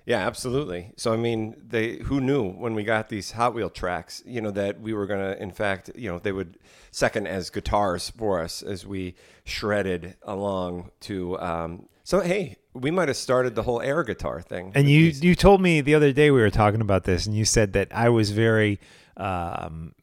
[0.06, 0.92] Yeah, absolutely.
[0.96, 4.50] So I mean, they who knew when we got these Hot Wheel tracks, you know,
[4.52, 6.58] that we were gonna, in fact, you know, they would
[6.90, 11.38] second as guitars for us as we shredded along to.
[11.38, 14.72] Um, so hey, we might have started the whole air guitar thing.
[14.74, 15.22] And you these.
[15.22, 17.88] you told me the other day we were talking about this, and you said that
[17.92, 18.80] I was very
[19.16, 19.94] um,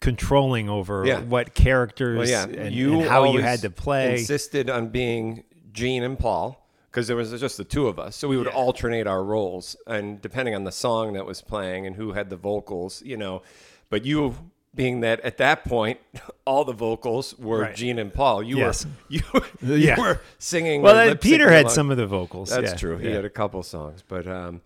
[0.00, 1.20] controlling over Yeah.
[1.20, 4.18] what characters well, yeah, and, you and how you had to play.
[4.18, 6.64] Insisted on being Gene and Paul
[6.98, 10.20] because there was just the two of us, so we would alternate our roles, and
[10.20, 13.42] depending on the song that was playing and who had the vocals, you know.
[13.88, 14.34] But you.
[14.74, 15.98] Being that at that point,
[16.44, 17.74] all the vocals were Right.
[17.74, 18.42] Gene and Paul.
[18.42, 18.84] You Yes.
[18.84, 19.22] were you,
[19.62, 19.98] you Yeah.
[19.98, 20.82] were singing.
[20.82, 21.74] well, Peter had along.
[21.74, 22.50] some of the vocals.
[22.50, 22.98] That's yeah, true.
[22.98, 23.16] He yeah.
[23.16, 24.60] had a couple songs, but um,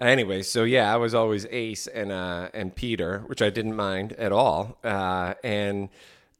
[0.00, 4.12] anyway, so yeah, I was always Ace and uh, and Peter, which I didn't mind
[4.14, 4.78] at all.
[4.84, 5.88] Uh, and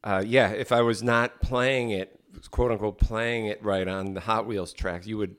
[0.03, 2.17] uh, yeah, if I was not playing it,
[2.51, 5.35] quote unquote, playing it right on the Hot Wheels tracks, you would,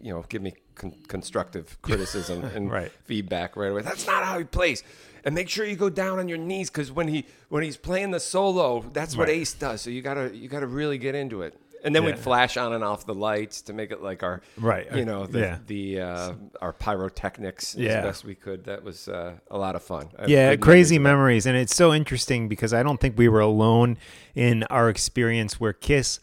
[0.00, 2.92] you know, give me con- constructive criticism and Right.
[3.04, 3.82] feedback right away.
[3.82, 4.82] That's not how he plays.
[5.24, 8.12] And make sure you go down on your knees because when he when he's playing
[8.12, 9.38] the solo, that's what Right.
[9.38, 9.80] Ace does.
[9.80, 11.58] So you gotta you gotta really get into it.
[11.84, 14.90] And then we'd flash on and off the lights to make it like our Right.
[14.94, 15.58] you know the, Yeah.
[15.66, 17.90] the uh, our pyrotechnics Yeah.
[17.98, 18.64] as best we could.
[18.64, 20.08] That was uh, a lot of fun.
[20.18, 21.46] I yeah, crazy memories.
[21.46, 23.98] And it's so interesting because I don't think we were alone
[24.34, 26.18] in our experience where Kiss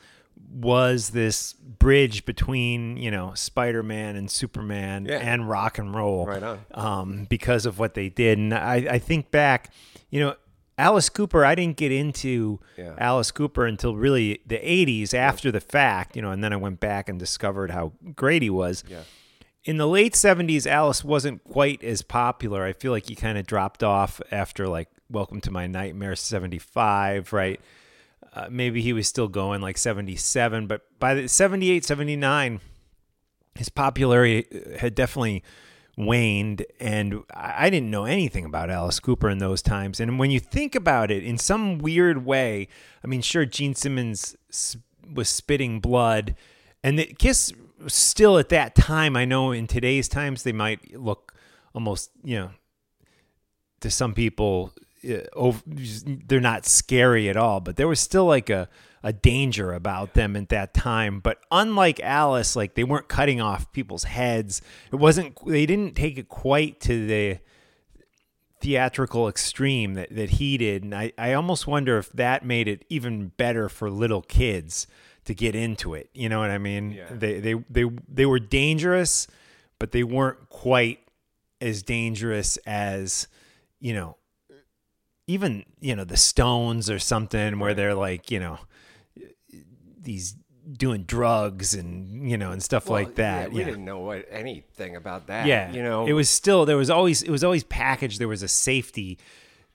[0.53, 5.17] was this bridge between, you know, Spider Man and Superman Yeah.
[5.17, 6.25] and rock and roll.
[6.27, 6.59] Right on.
[6.73, 8.37] Um, because of what they did.
[8.37, 9.71] And I, I think back,
[10.09, 10.35] you know,
[10.77, 12.93] Alice Cooper, I didn't get into Yeah.
[12.97, 16.79] Alice Cooper until really the 80s after the fact, you know, and then I went
[16.79, 18.83] back and discovered how great he was.
[18.87, 19.01] Yeah.
[19.65, 22.63] In the late 70s, Alice wasn't quite as popular.
[22.65, 27.31] I feel like he kind of dropped off after like Welcome to My Nightmare 75,
[27.33, 27.61] right?
[28.33, 32.59] Uh, maybe he was still going like 77, but by the 78, 79,
[33.55, 35.43] his popularity uh, had definitely
[35.95, 39.99] waned and I didn't know anything about Alice Cooper in those times.
[39.99, 42.67] And when you think about it in some weird way,
[43.03, 44.35] I mean, sure, Gene Simmons
[45.13, 46.35] was spitting blood
[46.83, 47.53] and the Kiss
[47.87, 51.33] still at that time, I know in today's times they might look
[51.73, 52.49] almost, you know,
[53.81, 54.73] to some people
[55.07, 58.69] Uh, over, they're not scary at all, but there was still like a
[59.03, 61.19] a danger about them at that time.
[61.19, 64.61] But unlike Alice, like they weren't cutting off people's heads.
[64.91, 65.37] It wasn't.
[65.45, 67.39] They didn't take it quite to the
[68.61, 70.83] theatrical extreme that, that he did.
[70.83, 74.87] And I, I almost wonder if that made it even better for little kids
[75.25, 76.09] to get into it.
[76.13, 76.91] You know what I mean?
[76.91, 77.07] Yeah.
[77.11, 79.27] They they they they were dangerous,
[79.79, 80.99] but they weren't quite
[81.59, 83.27] as dangerous as
[83.81, 84.15] you know
[85.27, 88.59] even you know the Stones or something where they're like you know
[90.01, 90.35] these
[90.71, 93.49] doing drugs and you know and stuff Well, like that.
[93.49, 93.65] Yeah, we yeah.
[93.65, 95.45] didn't know what, anything about that.
[95.45, 98.19] Yeah, you know, it was still there was always it was always packaged.
[98.19, 99.17] There was a safety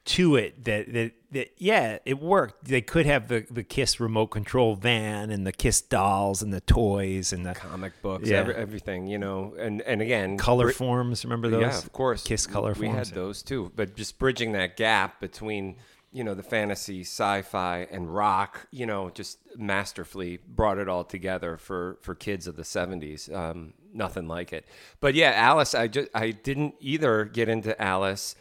[0.09, 2.64] to it that that that yeah, it worked.
[2.64, 6.62] They could have the the Kiss remote control van and the Kiss dolls and the
[6.62, 8.38] toys and the comic books, Yeah.
[8.38, 9.07] every, everything.
[9.07, 11.25] You know, and and again, color forms.
[11.25, 11.61] Remember those?
[11.61, 12.25] Yeah, of course.
[12.25, 12.92] Kiss color We forms.
[12.92, 15.77] We had those too, but just bridging that gap between
[16.11, 18.66] you know the fantasy, sci-fi, and rock.
[18.71, 23.31] You know, just masterfully brought it all together for for kids of the '70s.
[23.31, 24.64] Um, nothing like it.
[25.01, 25.75] But yeah, Alice.
[25.75, 28.35] I just I didn't either get into Alice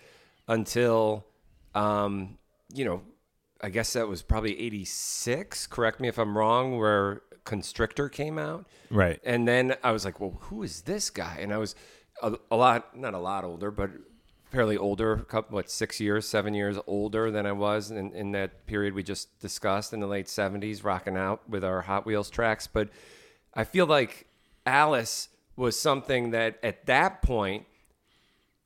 [0.48, 1.26] until
[1.78, 2.38] um,
[2.74, 3.02] you know.
[3.60, 5.66] I guess that was probably '86.
[5.66, 6.78] Correct me if I'm wrong.
[6.78, 8.68] Where Constrictor came out.
[8.92, 9.20] Right.
[9.24, 11.38] And then I was like, well, who is this guy?
[11.40, 11.76] And I was
[12.22, 13.90] a, a lot, not a lot older, but
[14.52, 18.34] fairly older, a couple, what, six years, seven years older than I was in, in
[18.34, 22.30] that period we just discussed in the late 70s, rocking out with our Hot Wheels
[22.30, 22.68] tracks.
[22.68, 22.90] But
[23.54, 24.28] I feel like
[24.66, 27.66] Alice was something that at that point,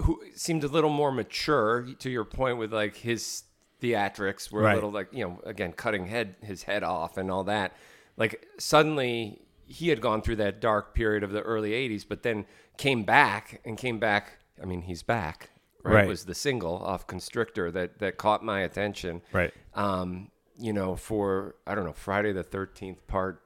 [0.04, 3.44] who seemed a little more mature to your point with like his
[3.82, 4.72] theatrics were Right.
[4.74, 7.74] a little like you know again cutting head his head off and all that
[8.18, 12.46] like suddenly he had gone through that dark period of the early 80s but then
[12.78, 15.50] came back and came back i mean he's back
[15.84, 16.08] right, Right.
[16.08, 19.54] was the single off constrictor that that caught my attention Right.
[19.74, 23.42] um you know for i don't know friday the 13th part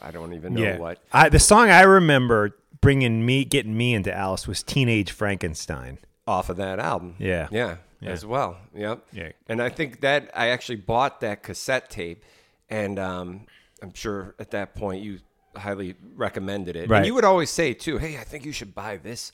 [0.00, 0.78] i don't even know yeah.
[0.78, 5.98] what I, the song I remember bringing me getting me into Alice was Teenage Frankenstein.
[6.26, 7.16] off of that album.
[7.18, 7.48] Yeah.
[7.50, 7.76] Yeah.
[8.00, 8.10] Yeah.
[8.10, 8.58] As well.
[8.74, 9.06] Yep.
[9.12, 9.32] Yeah.
[9.48, 12.22] And I think that I actually bought that cassette tape
[12.68, 13.46] and um,
[13.82, 15.20] I'm sure at that point you
[15.56, 16.90] highly recommended it.
[16.90, 16.98] Right.
[16.98, 19.32] And you would always say too, hey, I think you should buy this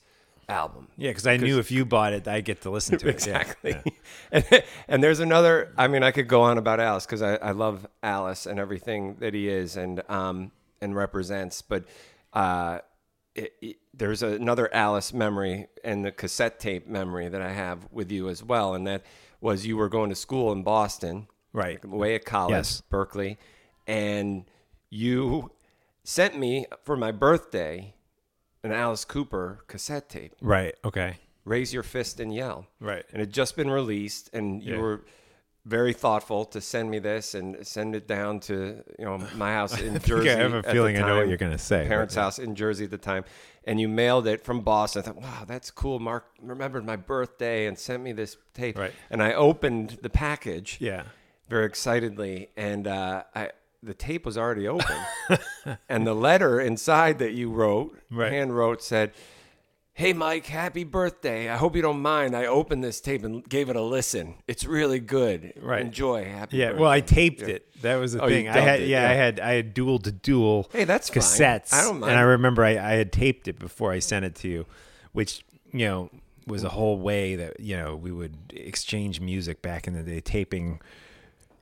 [0.51, 0.87] album.
[0.97, 3.13] Yeah, because I knew if you bought it, I'd get to listen to it.
[3.15, 3.75] Exactly.
[3.85, 3.91] yeah.
[4.31, 7.51] and, and there's another, I mean, I could go on about Alice because I, I
[7.51, 11.61] love Alice and everything that he is and, um, and represents.
[11.61, 11.85] But
[12.33, 12.79] uh,
[13.35, 18.11] it, it, there's another Alice memory and the cassette tape memory that I have with
[18.11, 18.73] you as well.
[18.73, 19.03] And that
[19.39, 21.83] was you were going to school in Boston, Right.
[21.83, 22.83] away at college, Yes.
[22.91, 23.37] Berklee.
[23.87, 24.45] And
[24.89, 25.51] you
[26.03, 27.93] sent me for my birthday
[28.63, 30.35] an Alice Cooper cassette tape.
[30.41, 30.75] Right.
[30.85, 31.17] Okay.
[31.45, 32.67] Raise Your Fist and Yell.
[32.79, 33.03] Right.
[33.11, 34.81] And it had just been released, and you Yeah.
[34.81, 35.01] were
[35.65, 39.79] very thoughtful to send me this and send it down to you know my house
[39.79, 40.31] in Jersey.
[40.31, 42.91] I have a feeling I know what you're gonna say, Parents' house in Jersey at
[42.91, 43.25] the time,
[43.65, 45.01] and you mailed it from Boston.
[45.01, 45.99] I thought, wow, that's cool.
[45.99, 48.77] Mark remembered my birthday and sent me this tape.
[48.77, 48.91] Right.
[49.11, 51.03] And I opened the package Yeah.
[51.47, 53.51] very excitedly, and uh, I
[53.83, 54.95] the tape was already open,
[55.89, 58.31] and the letter inside that you wrote, Right.
[58.31, 59.11] hand wrote, said,
[59.93, 61.49] "Hey Mike, happy birthday!
[61.49, 62.35] I hope you don't mind.
[62.35, 64.35] I opened this tape and gave it a listen.
[64.47, 65.53] It's really good.
[65.61, 65.81] Right.
[65.81, 66.25] Enjoy.
[66.25, 66.67] Happy Yeah.
[66.69, 67.67] birthday." Well, I taped it.
[67.81, 68.47] That was the Oh, thing.
[68.47, 69.09] I had it, yeah, yeah.
[69.09, 71.23] I had I had dual to dual Hey, that's fine.
[71.23, 71.73] cassettes.
[71.73, 72.11] I don't mind.
[72.11, 72.19] And.
[72.19, 74.65] I remember I, I had taped it before I sent it to you,
[75.11, 76.09] which you know
[76.47, 80.19] was a whole way that you know we would exchange music back in the day,
[80.21, 80.79] taping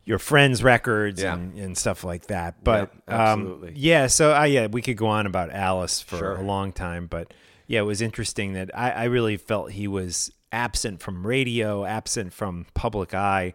[0.10, 1.36] your friends' records Yeah.
[1.36, 2.64] and, and stuff like that.
[2.64, 6.36] But Yeah, um, yeah, so I yeah, we could go on about Alice for Sure.
[6.36, 7.32] a long time, but
[7.68, 12.34] yeah, it was interesting that I, I really felt he was absent from radio, absent
[12.34, 13.54] from public eye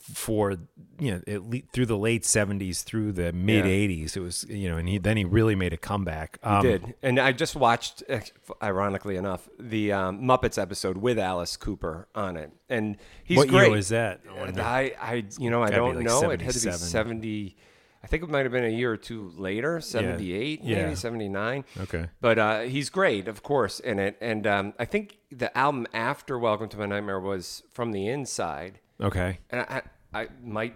[0.00, 0.56] for
[0.98, 4.68] you know at le- through the late 70s through the mid 80s it was you
[4.68, 6.94] know and he then he really made a comeback um, did.
[7.02, 8.20] And I just watched, eh,
[8.62, 13.62] ironically enough, the um, Muppets episode with Alice Cooper on it, and he's what great.
[13.66, 14.20] year was that
[14.56, 14.60] I.
[14.60, 16.30] I, I, you know, I don't like know.
[16.30, 17.56] It had to be seventy.
[18.02, 20.84] I think it might have been a year or two later, seventy-eight, Yeah.
[20.84, 21.64] maybe seventy-nine.
[21.80, 22.06] Okay.
[22.20, 24.16] But uh, he's great, of course, in it.
[24.22, 28.80] And um, I think the album after Welcome to My Nightmare was From the Inside.
[29.00, 29.82] Okay And I,
[30.12, 30.74] I might,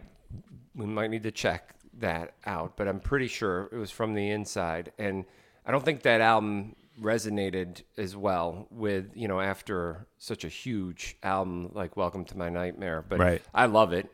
[0.75, 4.31] we might need to check that out, but I'm pretty sure it was from the
[4.31, 4.93] inside.
[4.99, 5.25] And
[5.67, 11.17] I don't think that album resonated as well with, you know, after such a huge
[11.23, 13.05] album like Welcome to My Nightmare.
[13.07, 13.43] But Right.
[13.53, 14.11] I love it.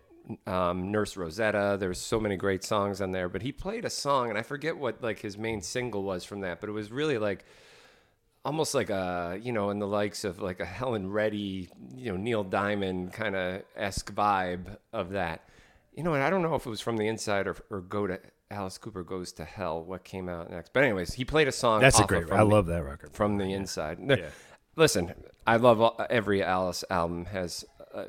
[0.47, 4.29] Um, Nurse Rozetta, there's so many great songs on there, but he played a song
[4.29, 7.19] and I forget what like his main single was from that, but it was really
[7.19, 7.45] like
[8.45, 12.17] almost like a you know in the likes of like a Helen Reddy, you know
[12.17, 15.45] Neil Diamond kind of esque vibe of that.
[15.95, 18.07] You know, and I don't know if it was from the inside or, or go
[18.07, 18.19] to
[18.51, 19.83] Alice Cooper goes to hell.
[19.83, 20.73] What came out next?
[20.73, 21.81] But anyways, he played a song.
[21.81, 23.99] that's a great i love that record from the inside.
[24.07, 24.31] Yeah.
[24.77, 25.13] Listen,
[25.47, 28.05] I love all, every Alice album has uh,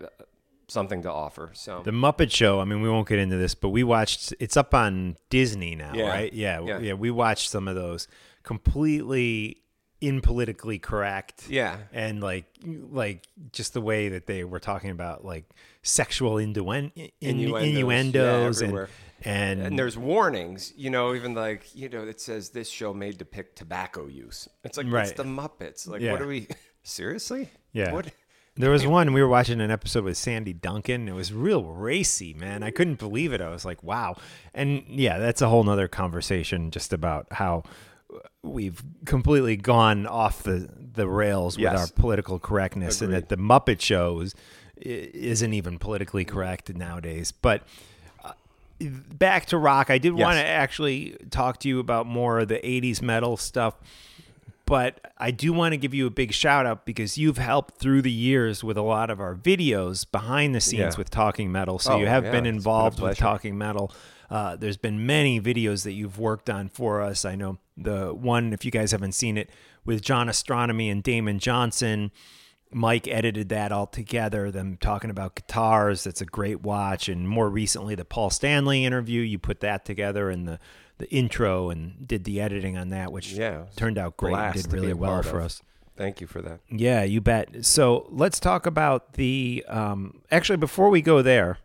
[0.68, 1.52] something to offer.
[1.54, 2.60] So The Muppet Show.
[2.60, 4.34] I mean, we won't get into this, but we watched.
[4.40, 6.08] It's up on Disney now, Yeah.
[6.08, 6.32] right?
[6.32, 6.80] Yeah, Yeah.
[6.80, 8.08] yeah, We watched some of those
[8.44, 9.58] completely
[10.02, 11.46] impolitically correct.
[11.50, 11.78] Yeah.
[11.94, 15.46] and like, like just the way that they were talking about like
[15.84, 18.90] sexual innuen- in, Innuendos, innuendos, yeah, and everywhere.
[19.24, 23.12] and and there's warnings, you know, even like, you know, it says this show may
[23.12, 24.48] depict tobacco use.
[24.64, 25.08] It's like, Right.
[25.08, 25.88] it's the Muppets.
[25.88, 26.12] Like, Yeah.
[26.14, 26.48] what are we,
[26.84, 27.50] seriously?
[27.74, 27.94] Yeah.
[27.94, 28.08] What?
[28.58, 31.08] There was one we were watching an episode with Sandy Duncan.
[31.08, 32.64] It was real racy, man.
[32.64, 33.40] I couldn't believe it.
[33.40, 34.18] I was like, wow.
[34.54, 37.64] And yeah, that's a whole nother conversation just about how
[38.44, 43.80] we've completely gone off the, the rails with our political correctness and that the Muppet
[43.82, 44.36] shows
[44.78, 47.32] isn't even politically correct nowadays.
[47.32, 47.62] But
[48.24, 48.32] uh,
[49.14, 50.26] back to rock, I did Yes.
[50.26, 53.76] want to actually talk to you about more of the 80s metal stuff
[54.66, 58.04] but I do want to give you a big shout out because you've helped through
[58.04, 60.98] the years with a lot of our videos behind the scenes Yeah.
[60.98, 61.78] with Talking Metal.
[61.78, 63.18] So Oh, you have yeah, been involved with.
[63.18, 63.92] Talking Metal.
[64.32, 67.26] Uh, there's been many videos that you've worked on for us.
[67.26, 69.50] I know the one, if you guys haven't seen it,
[69.86, 72.12] with John Astronomy and Damon Johnson.
[72.74, 76.06] Mike edited that all together, them talking about guitars.
[76.06, 77.10] That's a great watch.
[77.10, 80.58] And more recently, the Paul Stanley interview, you put that together and the,
[80.98, 84.72] the intro and did the editing on that, which Yeah, turned out great and did
[84.72, 85.46] really well for of.
[85.48, 85.62] us.
[85.98, 86.62] Thank you for that.
[86.70, 87.66] Yeah, you bet.
[87.66, 89.66] So let's talk about the.
[89.68, 91.58] Um, actually, before we go there,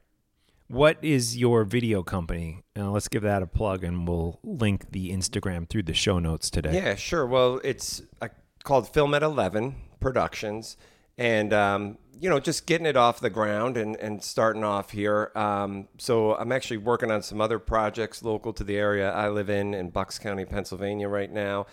[0.68, 2.62] what is your video company?
[2.76, 6.50] Uh, let's give that a plug, and we'll link the Instagram through the show notes
[6.50, 6.74] today.
[6.74, 7.26] Yeah, sure.
[7.26, 8.28] Well, it's uh,
[8.64, 10.76] called Film at 11 Productions.
[11.18, 15.30] And, um, you know, just getting it off the ground and, and starting off here.
[15.34, 19.48] Um, so I'm actually working on some other projects local to the area I live
[19.48, 21.66] in, in Bucks County, Pennsylvania right now.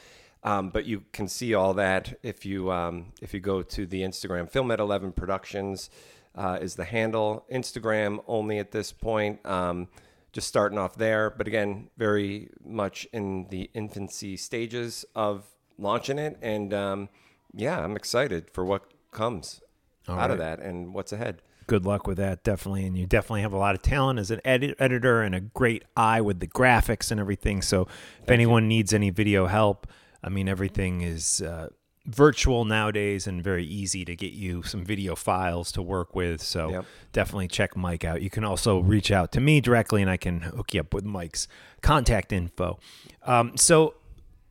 [0.44, 4.02] Um, but you can see all that if you um, if you go to the
[4.02, 4.50] Instagram.
[4.50, 5.90] Film at 11 Productions
[6.36, 7.46] uh, is the handle.
[7.52, 9.46] Instagram only at this point.
[9.46, 9.88] Um,
[10.32, 11.30] just starting off there.
[11.30, 15.46] But again, very much in the infancy stages of
[15.78, 16.38] launching it.
[16.42, 17.10] And um,
[17.54, 19.62] yeah, I'm excited for what comes
[20.10, 21.42] out of that and what's ahead.
[21.68, 22.86] Good luck with that, definitely.
[22.86, 25.86] And you definitely have a lot of talent as an edit- editor and a great
[25.96, 27.62] eye with the graphics and everything.
[27.62, 27.88] So
[28.22, 29.88] if anyone needs any video help,
[30.22, 31.70] I mean, everything is uh,
[32.06, 36.42] virtual nowadays and very easy to get you some video files to work with.
[36.42, 36.86] So Yep.
[37.14, 38.22] definitely check Mike out.
[38.22, 41.06] You can also reach out to me directly and I can hook you up with
[41.06, 41.48] Mike's
[41.82, 42.78] contact info.
[43.26, 43.94] Um, so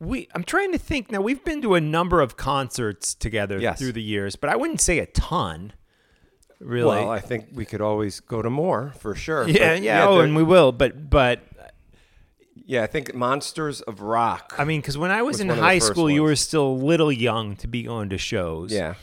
[0.00, 3.78] we I'm trying to think now we've been to a number of concerts together Yes.
[3.78, 5.74] through the years, but I wouldn't say a ton.
[6.58, 6.96] Really?
[6.96, 9.48] Well, I think we could always go to more for sure.
[9.48, 11.40] yeah, But, yeah, oh, and we will, but but
[12.66, 14.54] yeah, I think Monsters of Rock.
[14.58, 16.36] I mean, because when I was, Was in one of the high school, you were
[16.36, 18.72] still a little young to be going to shows.
[18.72, 18.94] yeah,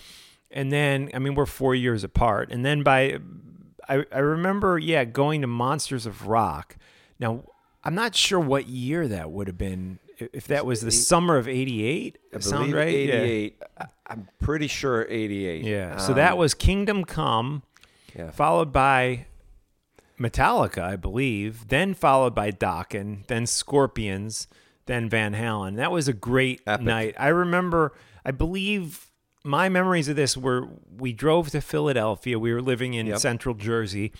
[0.51, 3.19] and then I mean, we're four years apart, and then by
[3.87, 6.75] I I remember, yeah, going to Monsters of Rock.
[7.19, 7.43] Now
[7.83, 9.99] I'm not sure what year that would have been.
[10.17, 12.87] If that was the summer of '88, I sound right?
[12.87, 13.61] 88.
[13.79, 15.63] I- I'm pretty sure 88.
[15.63, 15.95] Yeah.
[15.97, 17.61] So Um, that was Kingdom Come,
[18.17, 18.31] Yeah.
[18.31, 19.27] followed by
[20.19, 24.47] Metallica, I believe, then followed by Dokken, then Scorpions,
[24.85, 25.75] then Van Halen.
[25.77, 26.85] That was a great Epic.
[26.85, 27.15] night.
[27.17, 27.93] I remember,
[28.25, 29.07] I believe
[29.43, 30.67] my memories of this were
[30.97, 32.37] we drove to Philadelphia.
[32.37, 33.19] We were living in Yep.
[33.19, 34.11] central Jersey.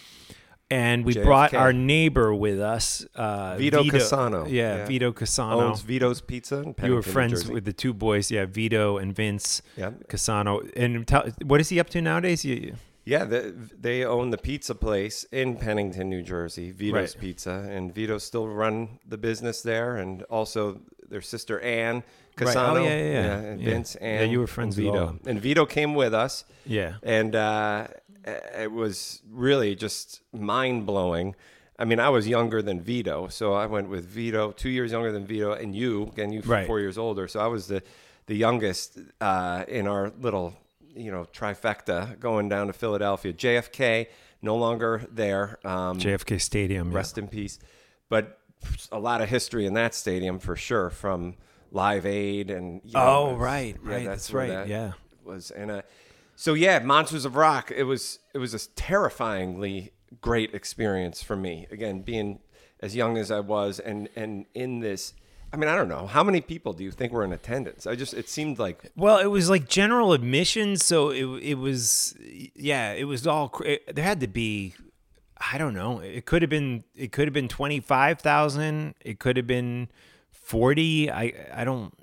[0.71, 1.23] And we JFK.
[1.23, 4.45] brought our neighbor with us, uh, Vito Casano.
[4.47, 4.85] Yeah, Yeah.
[4.85, 5.63] Vito Casano.
[5.63, 6.63] owns Vito's Pizza.
[6.83, 9.89] You were friends with the two boys, yeah, Vito and Vince Yeah.
[10.07, 10.69] Casano.
[10.75, 12.45] And tell, what is he up to nowadays?
[12.45, 12.75] You,
[13.13, 13.41] Yeah, the,
[13.87, 17.21] they own the pizza place in Pennington, New Jersey, Vito's Right.
[17.21, 20.79] Pizza, and Vito still run the business there, and also
[21.09, 22.03] their sister Ann Right.
[22.55, 23.37] Casano, Oh, yeah, yeah, yeah.
[23.49, 23.69] and Yeah.
[23.69, 26.45] Vince, Yeah, and you were friends and with Vito, of and Vito came with us,
[26.65, 26.93] yeah.
[27.03, 27.87] and uh,
[28.63, 31.35] it was really just mind blowing.
[31.81, 35.11] I mean, I was younger than Vito, so I went with Vito, two years younger
[35.11, 36.67] than Vito, and you, again, you Right.
[36.67, 37.81] four years older, so I was the
[38.27, 40.53] the youngest uh, in our little,
[40.95, 43.33] you know, trifecta going down to Philadelphia.
[43.33, 44.07] JFK
[44.41, 45.59] no longer there.
[45.65, 46.91] Um, JFK Stadium.
[46.91, 47.59] rest in peace.
[48.09, 48.39] But
[48.91, 51.35] a lot of history in that stadium for sure, from
[51.71, 54.93] Live Aid and you know, Oh, right, right, that's where right, that yeah.
[55.23, 55.81] was and uh,
[56.35, 57.71] so yeah, Monsters of Rock.
[57.75, 61.67] It was it was a terrifyingly great experience for me.
[61.71, 62.39] Again, being
[62.79, 65.13] as young as I was, and and in this.
[65.51, 66.05] I mean, I don't know.
[66.05, 67.87] How many people do you think were in attendance?
[67.87, 72.15] I just, it seemed like Well, it was like general admission, so it it was
[72.55, 74.75] yeah, it was all it, there had to be
[75.51, 75.99] I don't know.
[75.99, 79.87] It could have been it could have been 25,000, it could have been
[80.31, 81.09] 40.
[81.11, 81.93] I I don't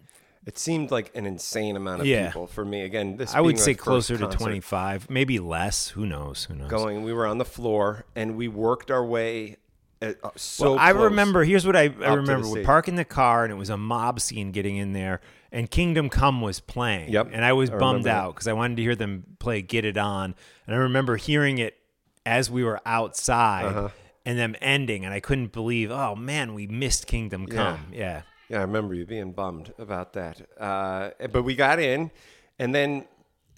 [0.47, 2.27] It seemed like an insane amount of Yeah.
[2.27, 2.83] people for me.
[2.83, 5.89] Again, this I would say closer to 25, maybe less.
[5.91, 6.45] Who knows?
[6.45, 6.71] Who knows?
[6.71, 9.57] Going, we were on the floor and we worked our way.
[10.03, 11.43] At, uh, so well, I remember.
[11.45, 12.67] Here's what I, I remember: we stage.
[12.67, 15.21] parking the car, and it was a mob scene getting in there,
[15.51, 17.11] and Kingdom Come was playing.
[17.11, 19.85] Yep, and I was I bummed out because I wanted to hear them play "Get
[19.87, 20.35] It On,"
[20.67, 21.79] and I remember hearing it
[22.27, 23.89] as we were outside, Uh-huh.
[24.27, 27.87] and them ending, and I couldn't believe, oh man, we missed Kingdom Come.
[27.93, 30.43] Yeah, Yeah, I remember you being bummed about that.
[30.61, 32.11] Uh, but we got in,
[32.59, 33.07] and then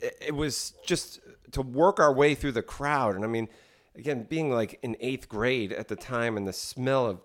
[0.00, 1.20] it was just
[1.52, 3.16] to work our way through the crowd.
[3.16, 3.48] And I mean,
[3.98, 7.20] again, being like in eighth grade at the time, and the smell of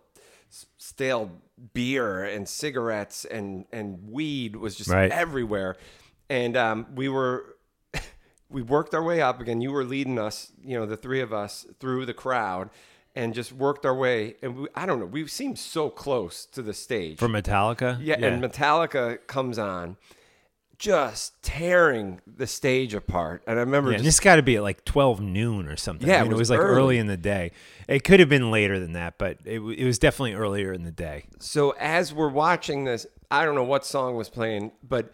[0.77, 1.31] stale
[1.73, 5.11] beer and cigarettes and and weed was just Right.
[5.11, 5.77] everywhere.
[6.29, 7.55] And um, we were
[8.49, 9.61] we worked our way up again.
[9.61, 12.69] You were leading us, you know, the three of us through the crowd,
[13.15, 14.35] and just worked our way.
[14.41, 17.19] And we, I don't know, we seemed so close to the stage.
[17.19, 17.97] for Metallica.
[18.01, 19.97] yeah, and Metallica comes on,
[20.83, 23.41] just tearing the stage apart.
[23.47, 26.07] And I remember Yeah, just this got to be at like 12 noon or something.
[26.09, 26.75] Yeah, I it mean, it was was like early.
[26.75, 27.51] early in the day.
[27.87, 30.91] It could have been later than that, but it, it was definitely earlier in the
[30.91, 31.23] day.
[31.39, 35.13] so as we're watching this, I don't know what song was playing, but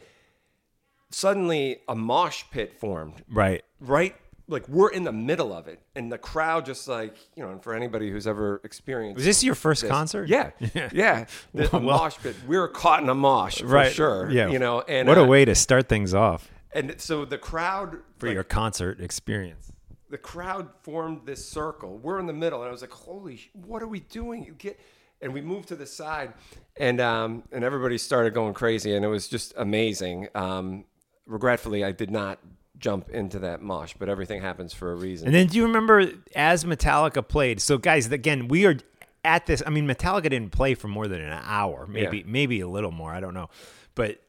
[1.12, 3.64] suddenly a mosh pit formed Right.
[3.80, 4.16] right
[4.50, 7.64] like we're in the middle of it and the crowd just like you know and
[7.64, 10.28] for anybody who's ever experienced Was this your first this- concert?
[10.28, 10.52] yeah
[10.92, 13.92] yeah the, Well- mosh pit we were caught in a mosh for right.
[13.92, 14.50] sure Yeah.
[14.50, 17.98] you know and what uh, a way to start things off and so the crowd
[18.18, 19.72] for like, your concert experience.
[20.10, 23.50] the crowd formed this circle we're in the middle and i was like holy sh-
[23.54, 24.80] what are we doing you get
[25.22, 26.34] and we moved to the side
[26.78, 30.86] and um and everybody started going crazy and it was just amazing um
[31.26, 32.40] regretfully i did not
[32.80, 36.12] jump into that mosh but everything happens for a reason And then do you remember
[36.36, 37.62] as Metallica played?
[37.62, 38.78] So guys, again, we are
[39.26, 39.62] at this.
[39.68, 42.24] I mean, Metallica didn't play for more than an hour, maybe Yeah.
[42.26, 43.12] maybe a little more.
[43.12, 43.50] I don't know,
[43.96, 44.22] but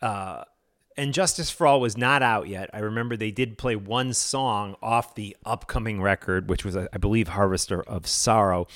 [0.00, 0.44] uh,
[0.96, 2.70] and Justice for All was not out yet.
[2.72, 7.28] I remember they did play one song off the upcoming record, which was, I believe,
[7.28, 8.66] Harvester of Sorrow.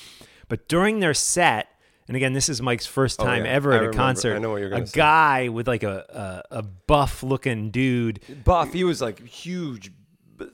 [0.49, 1.67] But during their set,
[2.09, 3.51] and again, this is Mike's first oh, time Oh, yeah.
[3.51, 3.97] ever I at a remember.
[3.97, 4.35] concert.
[4.35, 4.99] I know what you're a gonna say.
[4.99, 8.19] A guy with like a a, a buff looking dude.
[8.43, 8.73] buff.
[8.73, 9.91] He was like huge,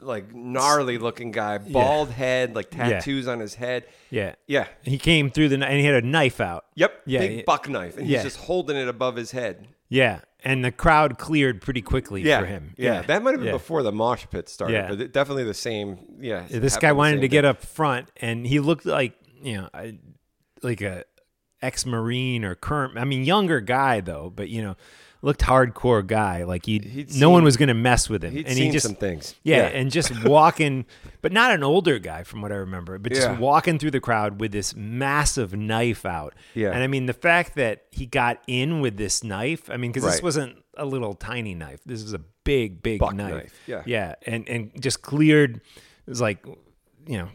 [0.01, 2.89] like gnarly looking guy, bald head, like Yeah.
[2.99, 3.85] tattoos on his head.
[4.11, 4.67] Yeah, Yeah.
[4.83, 6.65] He came through the and he had a knife out.
[6.75, 7.01] Yep.
[7.05, 7.43] Yeah, Big yeah.
[7.47, 8.17] buck knife, and Yeah.
[8.17, 9.67] he's just holding it above his head.
[9.87, 12.39] Yeah, and the crowd cleared pretty quickly Yeah.
[12.39, 12.73] for him.
[12.77, 12.93] Yeah.
[12.95, 13.01] yeah.
[13.03, 13.53] That might have been Yeah.
[13.53, 14.93] before the mosh pit started, Yeah.
[14.93, 15.99] but definitely the same.
[16.19, 16.45] Yeah.
[16.49, 19.99] Yeah, This guy wanted to get up front, and he looked like you know, I-
[20.63, 21.03] like a
[21.61, 22.97] ex-marine or current.
[22.97, 24.75] I mean, younger guy though, but you know,
[25.21, 26.43] looked hardcore guy.
[26.43, 28.85] Like he, no one was going to mess with him, He'd and seen he just
[28.85, 29.35] some things.
[29.43, 30.85] Yeah, and just walking,
[31.21, 33.39] but not an older guy from what I remember, but just Yeah.
[33.39, 36.33] walking through the crowd with this massive knife out.
[36.53, 36.71] Yeah.
[36.71, 40.09] And I mean, the fact that he got in with this knife, I mean, because
[40.09, 41.79] this wasn't a little tiny knife.
[41.85, 43.15] This was a big, big knife.
[43.15, 43.81] knife, yeah.
[43.85, 44.15] Yeah.
[44.27, 45.61] And, and just cleared, it
[46.09, 46.45] was like,
[47.07, 47.29] you know,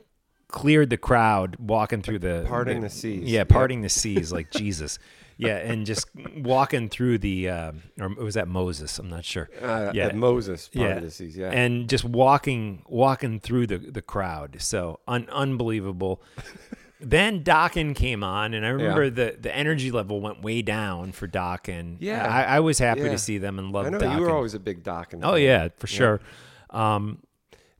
[0.50, 3.24] cleared the crowd walking through the parting the seas.
[3.28, 3.48] Yeah, Yep.
[3.48, 4.98] parting the seas like Jesus.
[5.42, 8.98] Yeah, and just walking through the, um, or was that Moses?
[8.98, 9.48] I'm not sure.
[9.62, 11.48] Uh, yeah, Moses part of the seas, yeah.
[11.50, 16.20] and just walking walking through the the crowd so un- unbelievable
[17.00, 19.10] then Dokken came on, and I remember Yeah.
[19.10, 21.96] the, the energy level went way down for Dokken.
[22.00, 22.26] Yeah.
[22.26, 23.12] I, I was happy Yeah.
[23.12, 24.16] to see them and loved I know Dokken.
[24.16, 25.14] you were always a big Doc.
[25.22, 26.20] oh yeah, for sure.
[26.68, 27.20] Um,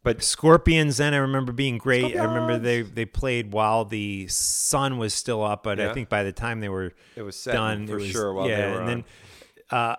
[0.02, 2.16] But Scorpions then I remember being great.
[2.16, 6.22] I remember they they played while the sun was still up, but I think by
[6.22, 8.72] the time they were It was setting done, for it was, sure while they yeah,
[8.72, 9.04] were and then
[9.70, 9.96] uh,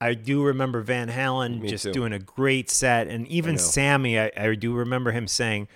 [0.00, 1.92] I do remember Van Halen Me just too.
[1.92, 3.60] doing a great set, and even know.
[3.60, 5.68] Sammy, I, I do remember him saying,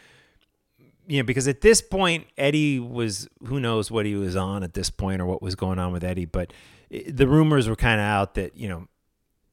[1.06, 4.72] you know, because at this point Eddie was who knows what he was on at
[4.72, 6.52] this point or what was going on with Eddie, but
[6.90, 8.88] the rumors were kind of out that you know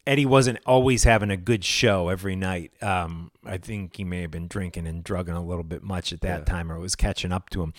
[0.06, 2.72] Eddie wasn't always having a good show every night.
[2.84, 6.22] Um, I think he may have been drinking and drugging a little bit much at
[6.22, 7.74] that time, or it was catching up to him.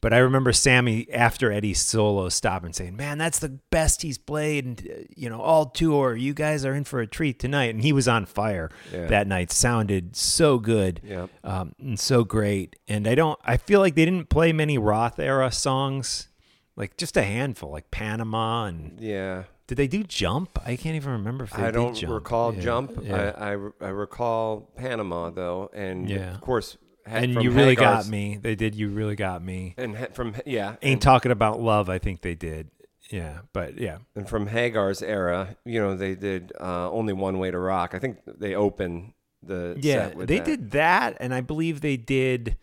[0.00, 4.64] But I remember Sammy after Eddie's solo stopping saying, "Man, that's the best he's played,
[4.64, 6.14] and uh, you know, all tour.
[6.14, 9.06] You guys are in for a treat tonight." And he was on fire Yeah.
[9.08, 9.50] that night.
[9.50, 11.30] Sounded so good, Yep.
[11.42, 12.76] um, and so great.
[12.86, 13.38] And I don't.
[13.44, 16.28] I feel like they didn't play many Roth era songs,
[16.76, 19.44] like just a handful, like Panama and yeah.
[19.68, 20.58] Did they do Jump?
[20.66, 22.12] I can't even remember if they I did don't Jump.
[22.12, 22.98] recall Yeah, Jump.
[23.02, 23.32] yeah.
[23.38, 26.34] I, I, I recall Panama though, and Yeah.
[26.34, 28.38] of course, ha- and you really Hagar's- got me.
[28.42, 28.74] They did.
[28.74, 29.74] You really got me.
[29.78, 31.88] And ha- from yeah, Ain't and, talking about love.
[31.88, 32.70] I think they did.
[33.10, 37.50] Yeah, but yeah, and from Hagar's era, you know, they did uh, only one way
[37.50, 37.94] to rock.
[37.94, 39.12] I think they opened
[39.42, 40.08] the yeah.
[40.08, 40.44] set with They that.
[40.46, 42.56] did that, and I believe they did.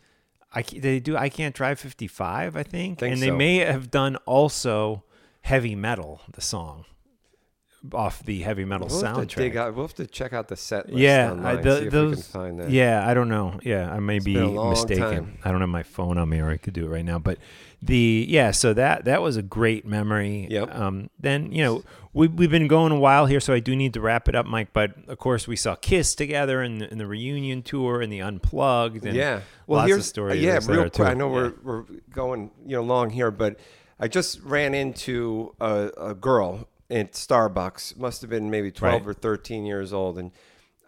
[0.53, 1.17] I they do.
[1.17, 2.55] I can't drive fifty five.
[2.55, 5.03] I think, Think and they may have done also
[5.41, 6.21] heavy metal.
[6.31, 6.85] The song,
[7.93, 9.35] off the heavy metal We'll soundtrack.
[9.35, 9.75] dig out.
[9.75, 12.09] We'll have to check out the set list yeah, online, I, the, see if those.
[12.09, 12.69] we can find that.
[12.69, 13.59] Yeah, I don't know.
[13.63, 15.01] Yeah, I may be a long mistaken.
[15.01, 15.37] time.
[15.43, 17.19] I don't have my phone on me, or I could do it right now.
[17.19, 17.37] But
[17.81, 20.47] the yeah, so that that was a great memory.
[20.49, 20.75] Yep.
[20.75, 21.09] Um.
[21.19, 21.83] Then you know
[22.13, 24.45] we we've been going a while here, so I do need to wrap it up,
[24.45, 24.69] Mike.
[24.73, 28.21] But of course, we saw Kiss together in the, in the reunion tour and the
[28.21, 29.05] Unplugged.
[29.05, 29.41] And yeah.
[29.67, 30.41] Well, lots here's of stories.
[30.41, 31.07] Yeah, there, real quick.
[31.07, 33.59] I know we're we're going you know long here, but
[33.99, 37.97] I just ran into a, a girl at Starbucks.
[37.97, 39.11] Must have been maybe twelve Right.
[39.11, 40.31] or thirteen years old, and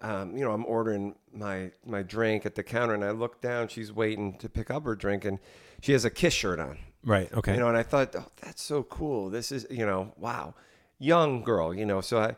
[0.01, 3.67] um, you know I'm ordering my my drink at the counter, and I look down.
[3.67, 5.39] She's waiting to pick up her drink, and
[5.81, 6.77] she has a Kiss shirt on.
[7.03, 7.31] right.
[7.33, 7.53] Okay.
[7.53, 9.29] You know, and I thought, oh, that's so cool.
[9.29, 10.53] This is, you know, wow,
[10.99, 11.73] young girl.
[11.73, 12.35] You know, so I,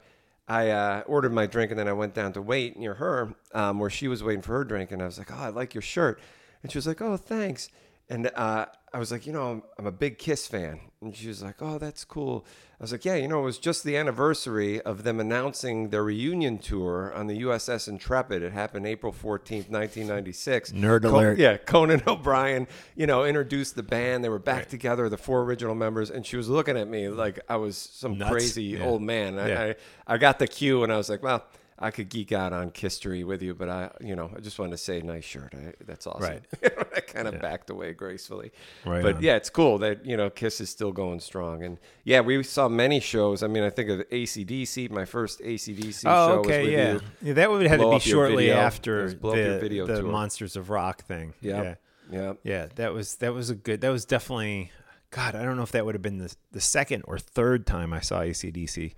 [0.48, 3.80] I uh, ordered my drink, and then I went down to wait near her, um,
[3.80, 5.82] where she was waiting for her drink, and I was like, oh, I like your
[5.82, 6.20] shirt,
[6.64, 7.70] and she was like, oh, thanks,
[8.10, 11.28] and uh, I was like, you know, I'm, I'm a big Kiss fan, and she
[11.28, 12.44] was like, oh, that's cool.
[12.80, 16.04] I was like, yeah, you know, it was just the anniversary of them announcing their
[16.04, 18.42] reunion tour on the USS Intrepid.
[18.42, 20.72] It happened April 14th, 1996.
[20.72, 21.38] Nerd Co- alert.
[21.38, 24.24] yeah, Conan O'Brien, you know, introduced the band.
[24.24, 27.40] They were back together, the four original members, and she was looking at me like
[27.48, 28.32] I was some Nuts.
[28.32, 28.86] crazy Yeah.
[28.86, 29.36] old man.
[29.36, 29.74] Yeah.
[30.08, 31.46] I, I got the cue, and I was like, well,
[31.82, 34.72] I could geek out on history with you, but I, you know, I just wanted
[34.72, 35.54] to say, nice shirt.
[35.56, 36.22] I, that's awesome.
[36.24, 36.44] Right.
[36.96, 38.52] I kind of backed away gracefully.
[38.86, 39.24] Right But on.
[39.24, 42.68] yeah, it's cool that you know Kiss is still going strong, and yeah, we saw
[42.68, 43.44] many shows.
[43.44, 44.92] I mean, I think of ACDC.
[44.92, 46.94] My first ACDC Oh, show okay, was with yeah.
[46.94, 47.02] you.
[47.22, 47.34] yeah.
[47.34, 48.52] That would have to be shortly.
[48.52, 50.04] After Blow the, the.
[50.04, 51.34] Monsters of Rock thing.
[51.42, 51.62] Yeah.
[51.64, 51.76] Yeah.
[52.12, 52.34] Yeah.
[52.44, 53.82] Yeah, that was that was a good.
[53.82, 54.72] That was definitely.
[55.12, 57.94] God, I don't know if that would have been the the second or third time
[57.94, 58.94] I saw ACDC.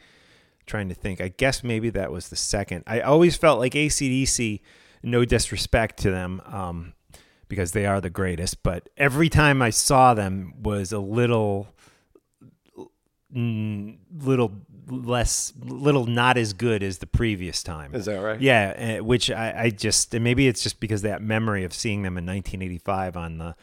[0.71, 2.85] Trying to think, I guess maybe that was the second.
[2.87, 4.61] I always felt like ACDC.
[5.03, 6.93] No disrespect to them, um,
[7.49, 8.63] because they are the greatest.
[8.63, 11.67] But every time I saw them was a little,
[13.35, 14.51] mm, little
[14.87, 17.93] less, little not as good as the previous time.
[17.95, 18.39] Is that right?
[18.39, 22.03] Yeah, uh, which I, I just and maybe it's just because that memory of seeing
[22.03, 23.55] them in 1985 on the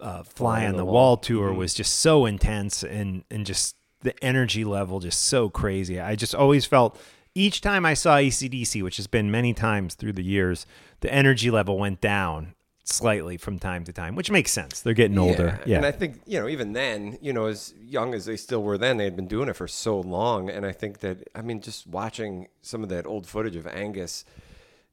[0.00, 1.58] uh, Fly on the Wall tour Mm-hmm.
[1.58, 5.98] was just so intense and and just the energy level just so crazy.
[5.98, 6.98] I just always felt
[7.34, 10.66] each time I saw ACDC, which has been many times through the years,
[11.00, 14.82] the energy level went down slightly from time to time, which makes sense.
[14.82, 15.58] They're getting older.
[15.66, 15.78] Yeah.
[15.78, 18.76] And I think, you know, even then, you know, as young as they still were
[18.76, 20.50] then, they had been doing it for so long.
[20.50, 24.24] And I think that, I mean, just watching some of that old footage of Angus,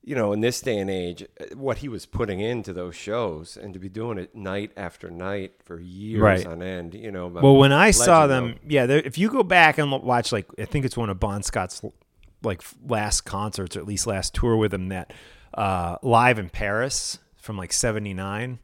[0.03, 3.55] you know, in this day and age, uh, what he was putting into those shows
[3.55, 6.45] and to be doing it night after night for years Right.
[6.45, 7.27] on end, you know.
[7.27, 10.85] Well, when I saw them, yeah, if you go back and watch, like I think
[10.85, 11.81] it's one of Bon Scott's
[12.43, 15.13] like last concerts, or at least last tour with him, that
[15.53, 18.59] uh, live in Paris from like '79.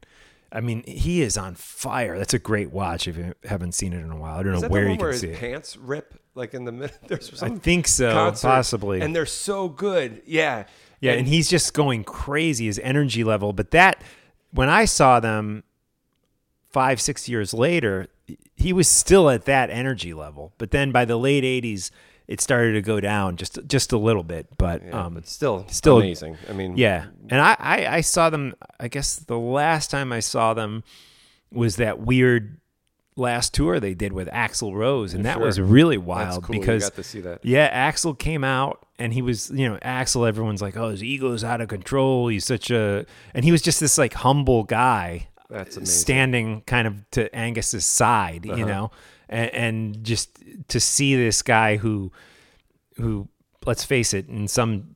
[0.50, 2.18] I mean, he is on fire.
[2.18, 4.40] That's a great watch if you haven't seen it in a while.
[4.40, 5.40] I don't Is know where you one can where see his it.
[5.40, 6.96] pants rip like in the middle?
[7.08, 9.02] There's I think so, concert, possibly.
[9.02, 10.22] and they're so good.
[10.26, 10.64] Yeah,
[11.00, 13.54] Yeah, and he's just going crazy, his energy level.
[13.54, 14.02] But that,
[14.52, 15.64] when I saw them
[16.72, 18.08] five, six years later,
[18.56, 20.54] he was still at that energy level.
[20.58, 21.92] But then by the late 80s,
[22.28, 24.48] it started to go down just just a little bit.
[24.58, 26.38] But, yeah, um, but still, still- amazing.
[26.50, 27.06] I mean, yeah.
[27.30, 30.84] And I, I, I saw them, I guess the last time I saw them
[31.52, 32.60] was that weird
[33.18, 35.14] last tour they did with Axl Rose.
[35.14, 35.46] And that Sure.
[35.46, 36.58] was really wild cool.
[36.60, 37.44] because you got to see that.
[37.44, 41.44] yeah, Axl came out and he was, you know, Axl, everyone's like, oh, his ego's
[41.44, 42.28] out of control.
[42.30, 46.00] He's such a, and he was just this like humble guy That's amazing.
[46.00, 48.66] standing kind of to Angus's side, you uh-huh.
[48.66, 48.92] know,
[49.28, 50.40] and, and just
[50.70, 52.12] to see this guy who,
[52.98, 53.28] who,
[53.66, 54.96] let's face it, in some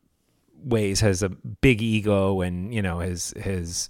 [0.64, 3.90] ways has a big ego and, you know, has, has,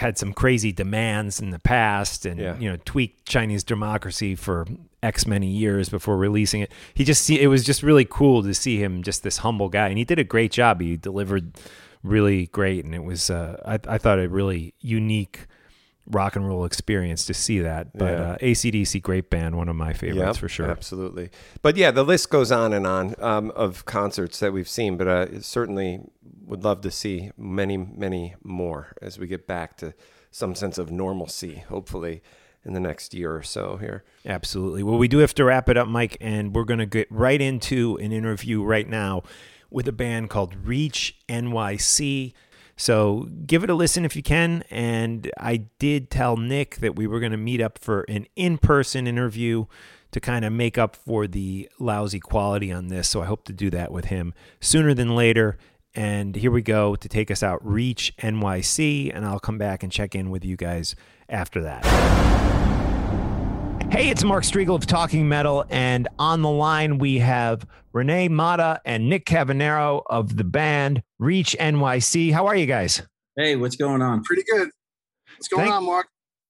[0.00, 2.56] had some crazy demands in the past and Yeah.
[2.58, 4.66] you know tweaked Chinese democracy for
[5.02, 6.72] X many years before releasing it.
[6.94, 9.88] He just see it was just really cool to see him just this humble guy
[9.88, 10.80] and he did a great job.
[10.80, 11.52] He delivered
[12.02, 15.46] really great and it was uh, I I thought a really unique
[16.06, 17.96] rock and roll experience to see that.
[17.96, 18.30] But Yeah.
[18.32, 20.66] uh, ACDC great band, one of my favorites Yep, for sure.
[20.68, 21.30] Absolutely.
[21.62, 25.06] But yeah, the list goes on and on um, of concerts that we've seen, but
[25.06, 26.00] uh, certainly
[26.50, 29.94] would love to see many, many more as we get back to
[30.32, 32.22] some sense of normalcy, hopefully
[32.64, 34.04] in the next year or so here.
[34.26, 34.82] Absolutely.
[34.82, 37.40] Well, we do have to wrap it up, Mike, and we're going to get right
[37.40, 39.22] into an interview right now
[39.70, 42.32] with a band called Reach NYC.
[42.76, 44.64] So give it a listen if you can.
[44.70, 48.58] And I did tell Nick that we were going to meet up for an in
[48.58, 49.66] person interview
[50.10, 53.08] to kind of make up for the lousy quality on this.
[53.08, 55.56] So I hope to do that with him sooner than later.
[55.94, 59.90] And here we go to take us out, Reach NYC, and I'll come back and
[59.90, 60.94] check in with you guys
[61.28, 61.84] after that.
[63.90, 68.28] Hey Hey, it's Mark Strigl of Talking Metal, and on the line we have Renee
[68.28, 72.32] Mata and Nick Cavanero of the band Reach NYC.
[72.32, 73.02] How are you guys?
[73.36, 74.22] Hey, what's going on?
[74.22, 74.70] Pretty good.
[75.36, 76.06] What's going Thank- on, Mark?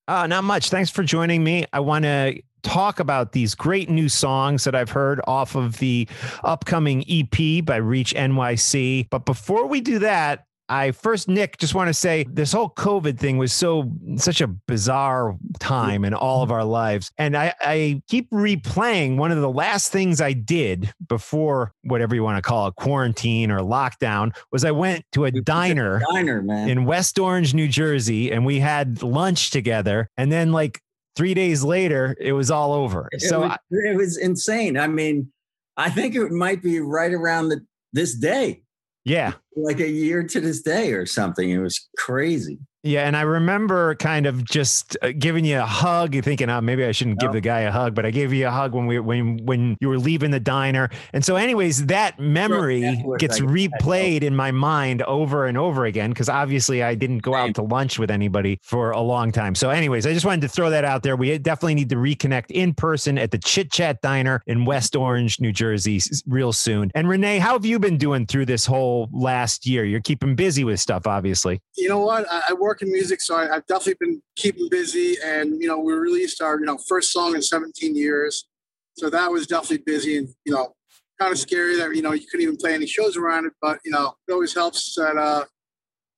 [0.07, 0.68] Uh, not much.
[0.70, 1.64] Thanks for joining me.
[1.72, 6.08] I want to talk about these great new songs that I've heard off of the
[6.44, 9.08] upcoming EP by Reach NYC.
[9.11, 13.18] But before we do that, I first, Nick, just want to say this whole COVID
[13.18, 17.11] thing was so such a bizarre time in all of our lives.
[17.18, 22.22] And I, I keep replaying one of the last things I did before whatever you
[22.22, 26.68] want to call it, quarantine or lockdown, was I went to a diner Diner, man.
[26.70, 30.08] in West Orange, New Jersey, and we had lunch together.
[30.16, 30.80] And then, like
[31.16, 33.08] three days later, it was all over.
[33.12, 34.78] It So, was, I, it was insane.
[34.78, 35.32] I mean,
[35.76, 38.62] I think it might be right around the, this day,
[39.04, 41.48] yeah, like a year to this day or something.
[41.48, 42.58] It was crazy.
[42.83, 43.07] Yeah.
[43.07, 46.85] And I remember kind of just uh, giving you a hug, and thinking, oh, maybe
[46.85, 48.99] I shouldn't give the guy a hug, but I gave you a hug when we
[48.99, 50.89] when when you were leaving the diner.
[51.12, 55.85] And so, anyways, that memory gets I- I replayed in my mind over and over
[55.85, 57.41] again because obviously I didn't go Same.
[57.51, 59.55] out to lunch with anybody for a long time.
[59.55, 61.16] So, anyways, I just wanted to throw that out there.
[61.16, 65.41] We definitely need to reconnect in person at the Chit Chat Diner in West Orange,
[65.41, 66.91] New Jersey, real soon.
[66.95, 69.85] And Renee, how have you been doing through this whole last year?
[69.85, 71.61] You're keeping busy with stuff, obviously.
[71.76, 72.26] You know what?
[72.31, 75.16] I, I work in music, so I, I've definitely been keeping busy.
[75.24, 78.46] And you know, we released our you know first song in 17 years,
[78.94, 80.74] so that was definitely busy and you know
[81.20, 83.52] kind of scary that you know you couldn't even play any shows around it.
[83.60, 85.44] But you know, it always helps that uh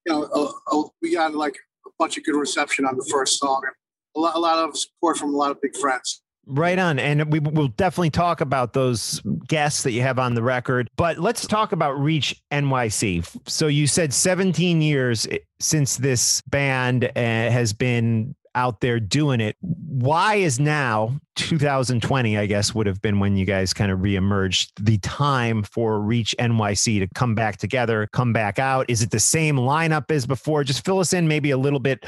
[0.06, 3.38] you know uh, uh, we got like a bunch of good reception on the first
[3.38, 3.74] song and
[4.16, 6.22] a lot, a lot of support from a lot of big friends.
[6.46, 6.98] Right on.
[6.98, 9.22] And we will definitely talk about those
[9.52, 10.88] guests that you have on the record.
[10.96, 13.28] But let's talk about Reach NYC.
[13.46, 19.40] So you said 17 years eh, since this band uh, has been out there doing
[19.42, 19.56] it.
[19.60, 24.70] Why is now 2020, I guess, would have been when you guys kind of reemerged
[24.80, 28.86] the time for Reach NYC to come back together, come back out?
[28.88, 30.64] Is it the same lineup as before?
[30.64, 32.04] Just fill us in maybe a little bit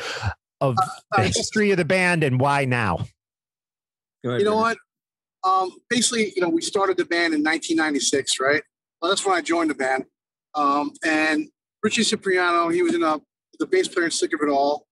[0.62, 0.82] of the
[1.12, 2.94] Uh, history of the band and why now.
[4.24, 4.56] Ahead, You know Renee.
[4.56, 4.78] what?
[5.44, 8.62] Um, basically, you know, we started the band in 1996, right?
[9.00, 10.04] Well, that's when I joined the band.
[10.54, 11.48] Um, and
[11.82, 13.20] Richie Cipriano, he was in a,
[13.58, 14.86] the bass player in Sick of It All.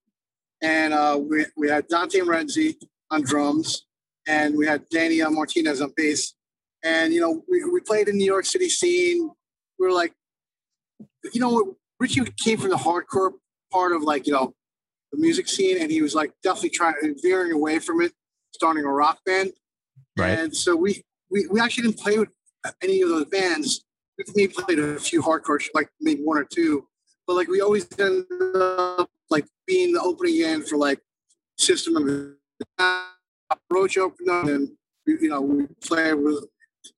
[0.63, 2.77] And uh, we, we had Dante Renzi
[3.11, 3.87] on drums,
[4.27, 6.35] and we had Danny uh, Martinez on bass.
[6.85, 9.31] And, you know, we, we played in New York City scene.
[9.79, 10.13] We were like,
[11.33, 11.77] you know?
[12.03, 13.31] Richie came from the hardcore
[13.71, 14.55] part of like, you know,
[15.13, 18.13] the music scene, and he was like definitely trying veering away from it,
[18.53, 19.53] starting a rock band.
[20.17, 20.39] Right.
[20.39, 22.29] And so we, we we actually didn't play with
[22.83, 23.85] any of those bands.
[24.37, 26.87] We played a few hardcore, like maybe one or two,
[27.27, 31.01] but like we always ended up like being the opening band for like
[31.59, 31.97] System
[32.79, 34.69] of Roach opened up, and
[35.07, 36.45] you know we played with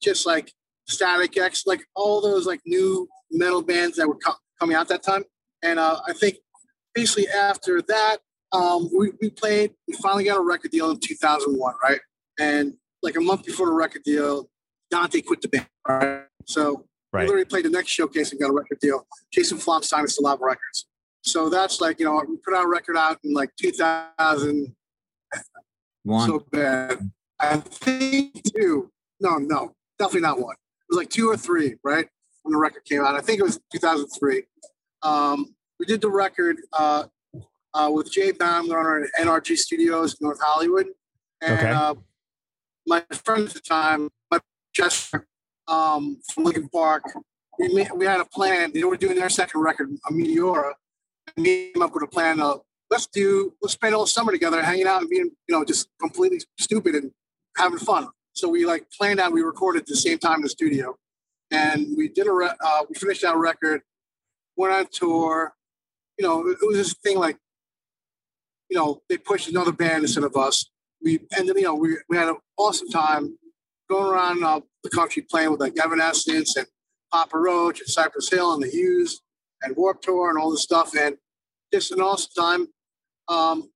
[0.02, 0.52] just like
[0.88, 5.02] Static X, like all those like nu metal bands that were co- coming out that
[5.02, 5.24] time.
[5.62, 6.36] And uh, I think
[6.94, 8.18] basically after that,
[8.52, 9.72] um, we, we played.
[9.88, 12.00] We finally got a record deal in 2001, right?
[12.38, 14.48] And like a month before the record deal,
[14.90, 15.68] Dante quit the band.
[15.86, 16.24] Right.
[16.46, 17.20] So Right.
[17.22, 19.06] we literally played the next showcase and got a record deal.
[19.32, 20.86] Jason Flom signed us to Lava Records.
[21.22, 24.74] So that's like, you know, we put our record out in like 2000.
[26.02, 26.28] One.
[26.28, 27.10] So bad.
[27.38, 28.90] I think two.
[29.20, 30.54] No, no, definitely not one.
[30.54, 32.08] It was like two or three, right?
[32.42, 33.14] When the record came out.
[33.14, 34.42] I think it was 2003.
[35.02, 37.04] Um, we did the record uh,
[37.72, 40.88] uh, with Jay Baumgardner at NRG Studios in North Hollywood.
[41.40, 41.70] And Okay.
[41.70, 41.94] uh,
[42.86, 44.38] my friend at the time, my
[44.74, 45.26] Chester
[45.68, 47.04] um, from Linkin Park,
[47.58, 48.72] we, made, we had a plan.
[48.72, 50.72] They were doing their second record, a Meteora.
[51.36, 52.60] And we came up with a plan of
[52.90, 56.40] let's do let's spend all summer together hanging out and being you know just completely
[56.58, 57.10] stupid and
[57.56, 60.48] having fun so we like planned out we recorded at the same time in the
[60.48, 60.94] studio
[61.50, 63.80] and we did a re- uh, we finished our record
[64.56, 65.54] went on tour
[66.18, 67.36] you know it was this thing like
[68.68, 70.70] you know they pushed another band instead of us
[71.04, 73.38] we ended you know we, we had an awesome time
[73.88, 76.66] going around uh, the country playing with like Evanescence and
[77.12, 79.22] Papa Roach and Cypress Hill and the Used
[79.62, 81.16] and Warp Tour and all this stuff and
[81.72, 82.68] just an awesome time
[83.28, 83.70] um,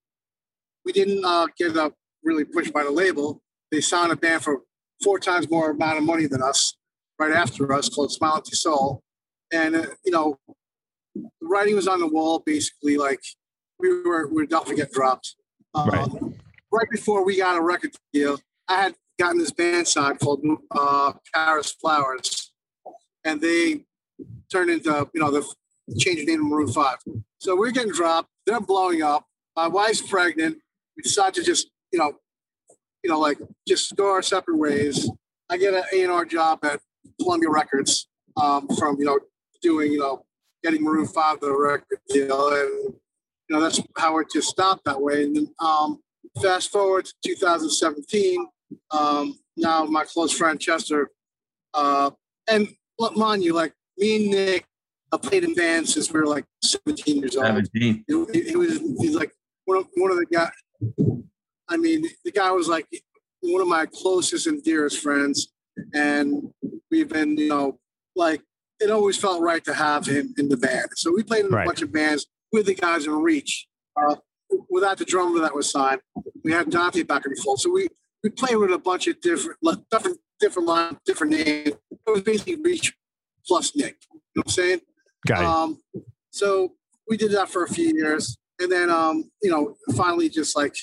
[0.85, 1.91] we didn't uh, get uh,
[2.23, 3.43] really pushed by the label.
[3.71, 4.63] They signed a band for
[5.03, 6.77] four times more amount of money than us
[7.19, 9.03] right after us called Smile Empty Soul.
[9.53, 10.39] And, uh, you know,
[11.15, 12.97] the writing was on the wall basically.
[12.97, 13.21] Like
[13.79, 15.35] we were, we were definitely get dropped.
[15.75, 16.09] Um, Right.
[16.71, 18.39] Right before we got a record deal,
[18.69, 22.53] I had gotten this band signed called uh, Kara's Flowers.
[23.25, 23.85] And they
[24.51, 25.47] turned into, you know, the
[25.99, 26.97] changed the name to Maroon 5.
[27.39, 28.29] So we're getting dropped.
[28.47, 29.27] They're blowing up.
[29.57, 30.59] My wife's pregnant.
[30.97, 32.13] We decided to just, you know,
[33.03, 35.09] you know, like just go our separate ways.
[35.49, 36.81] I get an A&R job at
[37.21, 39.19] Columbia Records um, from, you know,
[39.63, 40.25] doing, you know,
[40.63, 42.49] getting Maroon 5 the record deal.
[42.49, 42.95] And,
[43.49, 45.25] you know, that's how it just stopped that way.
[45.25, 46.01] And then um,
[46.43, 48.47] fast forward to 2017,
[48.91, 51.11] um, now my close friend Chester,
[51.75, 52.11] uh,
[52.49, 52.69] and
[53.17, 54.67] mind you, like me and Nick
[55.13, 57.47] I played in bands since we were like 17 years old.
[57.47, 58.05] 17.
[58.33, 59.33] He, he was he's like
[59.65, 60.51] one of, one of the guys.
[61.69, 62.87] I mean, the guy was like
[63.41, 65.49] one of my closest and dearest friends,
[65.95, 66.51] and
[66.91, 67.79] we've been, you know,
[68.17, 68.43] like
[68.81, 70.89] it always felt right to have him in the band.
[70.97, 71.65] So we played in Right.
[71.65, 73.67] a bunch of bands with the guys in Reach.
[73.97, 74.17] Uh,
[74.71, 76.01] without the drummer that was signed,
[76.45, 77.61] we had Dante back in the fold.
[77.61, 77.89] So we
[78.23, 79.59] we played with a bunch of different
[79.91, 81.69] different different lines, different names.
[81.91, 82.95] It was basically Reach
[83.47, 83.97] plus Nick.
[84.13, 84.81] You know what I'm saying?
[85.27, 85.47] Got it.
[85.47, 85.83] Um,
[86.31, 86.75] so
[87.09, 90.77] we did that for a few years, and then um, you know, finally, just like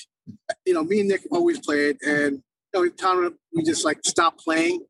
[0.64, 2.42] you know, me and Nick always played, and
[2.74, 4.84] you know, time we just like stopped playing,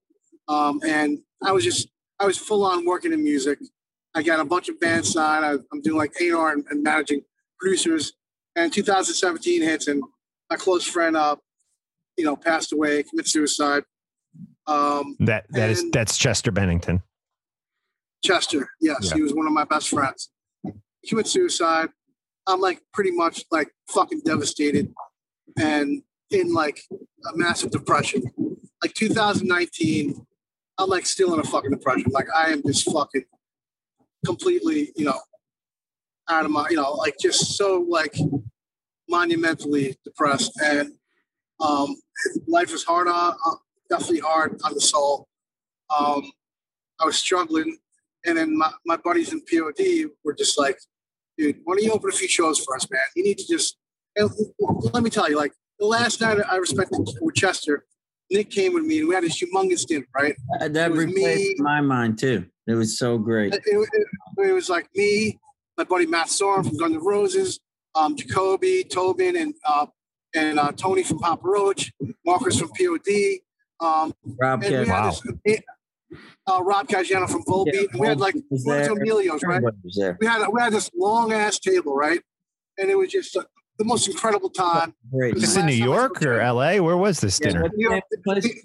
[0.49, 3.59] um, and I was just I was full on working in music.
[4.15, 5.45] I got a bunch of bands signed.
[5.45, 7.23] I, I'm doing like A&R and, and managing
[7.59, 8.15] producers.
[8.57, 10.03] And 2017 hits, and
[10.51, 11.37] my close friend, uh,
[12.17, 13.85] you know, passed away, committed suicide.
[14.67, 17.03] Um, that that is that's Chester Bennington.
[18.25, 19.15] Chester, yes, Yeah.
[19.15, 20.31] he was one of my best friends.
[20.65, 21.91] He committed suicide.
[22.47, 24.93] I'm like pretty much like fucking devastated
[25.59, 28.23] and in like a massive depression.
[28.83, 30.27] Like 2019,
[30.79, 32.11] I'm like still in a fucking depression.
[32.11, 33.25] Like I am just fucking
[34.25, 35.21] completely, you know,
[36.29, 38.17] out of my, you know, like just so like
[39.09, 40.53] monumentally depressed.
[40.63, 40.93] And
[41.61, 41.97] um,
[42.47, 43.55] life was hard on, uh,
[43.91, 45.27] definitely hard on the soul.
[45.97, 46.23] Um,
[47.01, 47.79] I was struggling
[48.25, 50.79] and then my, my buddies in POD were just like,
[51.39, 53.01] dude, why don't you open a few shows for us, man?
[53.15, 53.77] You need to just,
[54.17, 54.31] and
[54.93, 57.85] let me tell you, like the last night I respected with Chester,
[58.31, 60.35] Nick came with me and we had this humongous dinner, right?
[60.61, 61.55] Uh, That replaced me.
[61.59, 62.47] my mind too.
[62.67, 63.55] It was so great.
[63.55, 64.07] It, it-
[64.39, 65.39] it was like me,
[65.77, 67.61] my buddy Matt Sorum from Guns N' Roses,
[67.95, 69.87] um, Jacoby, Tobin, and uh,
[70.35, 71.93] and uh, Tony from Papa Roach,
[72.25, 73.39] Marcus from POD,
[73.81, 75.11] um, Rob and we Wow.
[75.45, 75.61] this,
[76.47, 79.03] uh, Rob Caggiano from Volbeat, Yeah, and we had like was Roberto there.
[79.03, 79.63] Emilio's, right?
[79.63, 80.17] Was there.
[80.21, 82.21] we had we had this long ass table, right?
[82.79, 83.45] And it was just uh,
[83.79, 84.95] the most incredible time.
[85.13, 85.35] Great.
[85.35, 86.81] Was Is this in New last time I York or to L.A.?
[86.81, 87.63] Where was this Yeah, dinner?
[87.63, 87.97] what- You know,
[88.27, 88.65] it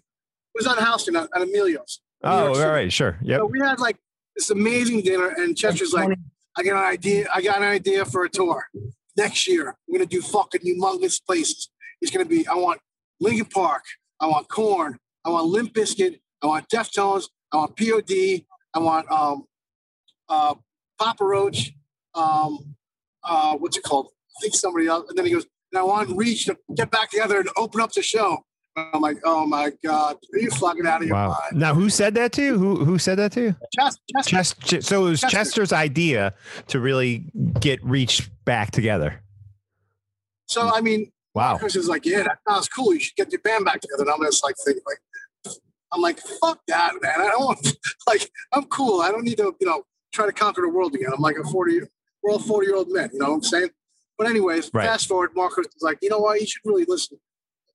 [0.54, 2.02] was on Houston at, at Emilio's.
[2.24, 2.70] Oh, York all City.
[2.70, 3.18] right, sure.
[3.24, 3.40] Yep.
[3.40, 3.98] So we had like
[4.36, 6.10] this amazing dinner, and Chester's like,
[6.58, 7.28] I got an idea.
[7.34, 8.68] I got an idea for a tour
[9.16, 9.76] next year.
[9.88, 11.70] We're gonna do fucking humongous places.
[12.02, 12.48] It's gonna be.
[12.48, 12.80] I want
[13.20, 13.84] Linkin Park.
[14.20, 14.98] I want Korn.
[15.26, 16.20] I want Limp Bizkit.
[16.42, 17.26] I want Deftones.
[17.52, 18.46] I want POD.
[18.74, 19.46] I want um,
[20.30, 20.56] uh,
[21.00, 21.74] Papa Roach.
[22.16, 22.76] Um,
[23.24, 24.08] uh, what's it called?
[24.38, 25.10] I think somebody else.
[25.10, 27.92] And then he goes, and I want Reach to get back together and open up
[27.94, 28.46] the show.
[28.78, 31.28] Oh I'm like, oh my god, are you fucking out of your Wow.
[31.30, 31.60] mind?
[31.62, 32.58] Now, who said that to you?
[32.58, 33.56] Who who said that to you?
[33.74, 34.82] Chester, Chester, Chester.
[34.82, 35.38] So it was Chester.
[35.38, 36.34] Chester's idea
[36.68, 37.26] to really
[37.60, 39.22] get Reach back together.
[40.48, 41.58] So I mean, Wow.
[41.58, 42.94] Chris is like, yeah, that sounds cool.
[42.94, 44.04] You should get your band back together.
[44.04, 45.56] And I'm just like thinking, like,
[45.94, 47.22] I'm like, fuck that, man.
[47.22, 47.66] I don't want,
[48.08, 49.00] like, I'm cool.
[49.02, 51.10] I don't need to, you know, try to conquer the world again.
[51.14, 51.82] I'm like a 40,
[52.22, 53.10] we're all 40 year old men.
[53.14, 53.70] You know what I'm saying?
[54.18, 54.86] But anyways, Right.
[54.86, 56.40] fast forward, Marcus is like, you know what?
[56.42, 57.18] You should really listen.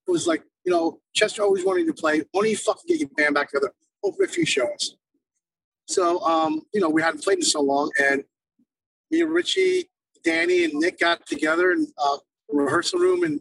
[0.07, 2.23] It was like, you know, Chester always wanted to play.
[2.35, 3.73] Only fucking get your band back together?
[4.05, 4.97] Open a few shows.
[5.89, 8.25] So, um, you know, we hadn't played in so long, and
[9.13, 9.89] me and Richie,
[10.25, 13.41] Danny, and Nick got together in uh, a rehearsal room in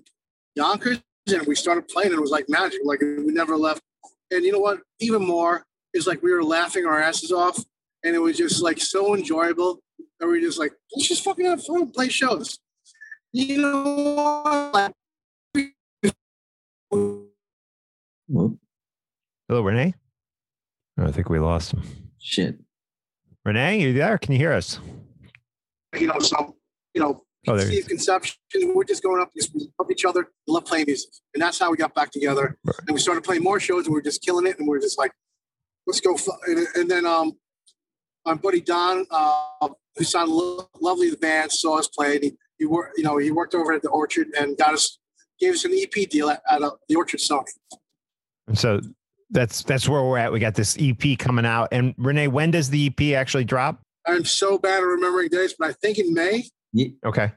[0.56, 2.10] Yonkers, and we started playing.
[2.10, 2.82] And it was like magic.
[2.86, 3.82] Like we never left.
[4.30, 4.82] And you know what?
[5.00, 5.66] Even more
[5.96, 7.58] is like we were laughing our asses off,
[8.04, 9.80] and it was just like so enjoyable.
[10.20, 12.60] And we were just like, let's just fucking have fun, play shows.
[13.34, 14.94] You know, like
[16.92, 18.58] Whoop,
[19.48, 19.94] Hello, Renee.
[20.98, 21.84] Oh, I think we lost him.
[22.20, 22.58] shit.
[23.44, 24.18] Renee, you there?
[24.18, 24.80] Can you hear us?
[26.00, 26.54] you know, some,
[26.94, 27.68] you know, Oh, there.
[27.68, 28.36] Steve conception.
[28.74, 31.70] We're just going up, just we love each other, love playing music, and that's how
[31.70, 32.58] we got back together.
[32.66, 32.76] Right.
[32.88, 34.58] And we started playing more shows, and we are just killing it.
[34.58, 35.12] And we are just like,
[35.86, 36.18] let's go.
[36.48, 37.38] And, and then um,
[38.26, 42.16] my buddy Don, uh, who sounded lo- lovely, the band saw us play.
[42.16, 44.98] And he, he worked, you know, he worked over at the Orchard and got us,
[45.40, 47.46] gave us an EP deal at, at uh, the Orchard Sony.
[48.48, 48.80] And so
[49.32, 50.32] that's that's where we're at.
[50.32, 51.70] We got this EP coming out.
[51.72, 53.82] And Renee, when does the EP actually drop?
[54.08, 56.44] I'm so bad at remembering dates, but I think in May.
[56.74, 57.32] Ye- Okay.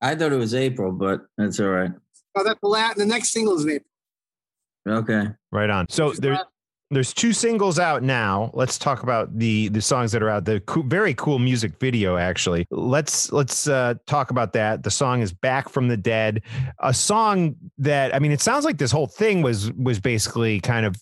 [0.00, 1.90] I thought it was April, but that's all right.
[2.36, 2.96] Oh, that's the last.
[2.96, 4.98] The next single is in April.
[5.00, 5.28] Okay.
[5.52, 5.86] Right on.
[5.90, 6.46] So Just there, last-
[6.92, 8.50] there's two singles out now.
[8.52, 10.44] Let's talk about the the songs that are out.
[10.44, 12.66] The co- very cool music video, actually.
[12.70, 14.82] Let's let's uh, talk about that.
[14.82, 16.42] The song is "Back from the Dead,"
[16.80, 20.84] a song that I mean, it sounds like this whole thing was was basically kind
[20.84, 20.94] of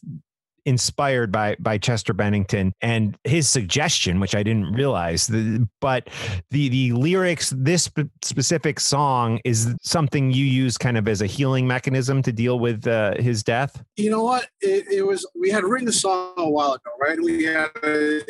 [0.64, 5.26] inspired by by Chester Bennington and his suggestion, which I didn't realize.
[5.26, 6.08] The, but
[6.50, 11.26] the the lyrics, this sp- specific song, is something you use kind of as a
[11.26, 13.82] healing mechanism to deal with uh, his death.
[13.96, 14.48] You know what?
[14.60, 17.18] It, it was we had written the song a while ago, right?
[17.20, 18.22] We had a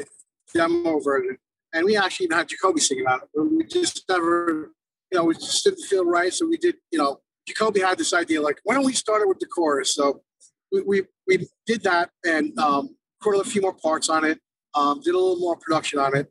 [0.55, 1.39] demo version,
[1.73, 3.29] and we actually even had Jacoby singing on it.
[3.35, 4.73] We just never,
[5.13, 6.77] you know, we just didn't feel right, so we did.
[6.91, 9.95] You know, Jacoby had this idea, like, why don't we start it with the chorus?
[9.95, 10.23] So
[10.73, 11.03] we, we,
[11.39, 14.39] we did that and um, recorded a few more parts on it,
[14.75, 16.31] um, did a little more production on it.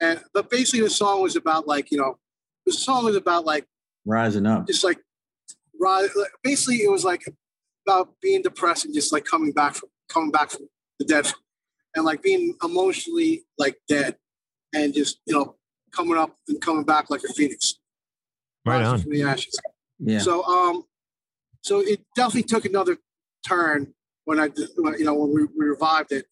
[0.00, 2.18] And but basically the song was about like, you know,
[2.66, 3.66] the song was about like
[4.04, 4.66] rising up.
[4.66, 4.98] Just like
[5.80, 6.10] rise
[6.42, 7.22] basically it was like
[7.86, 10.68] about being depressed and just like coming back from coming back from
[10.98, 11.26] the dead
[11.94, 14.16] and like being emotionally like dead
[14.74, 15.56] and just, you know,
[15.92, 17.78] coming up and coming back like a phoenix.
[18.66, 18.98] Right on.
[18.98, 19.58] From the ashes.
[19.98, 20.18] Yeah.
[20.18, 20.84] So um
[21.62, 22.98] so it definitely took another
[23.46, 23.94] turn
[24.24, 24.48] when I,
[24.98, 26.26] you know, when we, we revived it,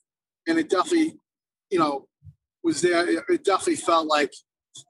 [0.47, 1.15] and it definitely,
[1.71, 2.07] you know,
[2.65, 3.09] was there.
[3.09, 4.33] It definitely felt like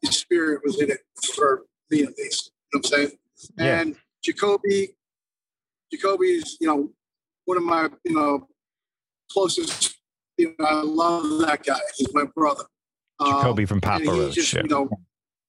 [0.02, 1.00] the spirit was in it
[1.34, 2.50] for me at least.
[2.72, 3.18] You know what I'm saying?
[3.58, 3.80] Yeah.
[3.80, 4.94] And Jacoby,
[5.92, 6.90] Jacoby is, you know,
[7.44, 8.46] one of my, you know,
[9.30, 9.96] closest.
[10.38, 11.78] You know, I love that guy.
[11.96, 12.64] He's my brother.
[13.20, 14.34] Jacoby Um, from Papa Roach.
[14.34, 14.62] just, yeah.
[14.62, 14.88] you know,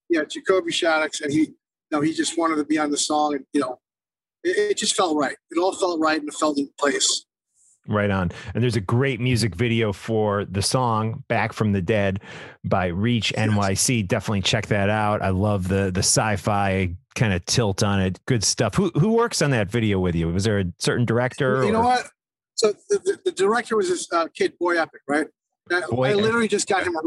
[0.10, 1.56] yeah, Jacoby Shaddix, and he, you
[1.92, 3.80] know, he just wanted to be on the song, and you know,
[4.44, 5.36] it, it just felt right.
[5.50, 7.26] It all felt right, and it felt in place.
[7.88, 8.32] Right on.
[8.54, 12.22] And there's a great music video for the song Back from the Dead
[12.64, 14.08] by Reach NYC.
[14.08, 15.22] Definitely check that out.
[15.22, 18.20] I love the the sci-fi kind of tilt on it.
[18.26, 18.76] Good stuff.
[18.76, 20.30] Who who works on that video with you?
[20.30, 21.66] Was there a certain director?
[21.66, 22.10] You know what?
[22.56, 25.28] So the, the, the director was this uh, kid, Boy Epic, right?
[25.70, 26.96] I, Boy I literally just got him.
[26.96, 27.02] A,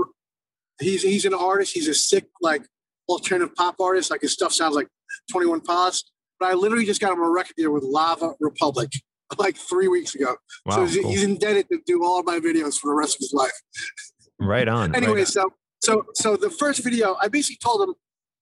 [0.85, 1.73] he's he's an artist.
[1.73, 2.67] He's a sick like
[3.09, 4.11] alternative pop artist.
[4.11, 4.89] Like his stuff sounds like
[5.31, 6.11] Twenty One Pilots.
[6.39, 8.93] But I literally just got him a record deal with Lava Republic
[9.39, 10.37] like three weeks ago.
[10.71, 11.11] so he's, cool.
[11.11, 13.53] he's indebted to do all of my videos for the rest of his life.
[14.39, 14.93] Right on.
[14.93, 15.27] right anyway, on.
[15.27, 15.51] so
[15.83, 17.95] so so the first video, I basically told him,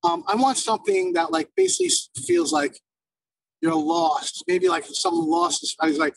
[0.03, 1.91] um, I want something that like basically
[2.27, 2.79] feels like
[3.61, 4.45] you're lost.
[4.47, 5.75] Maybe like someone lost.
[5.81, 6.15] I was like,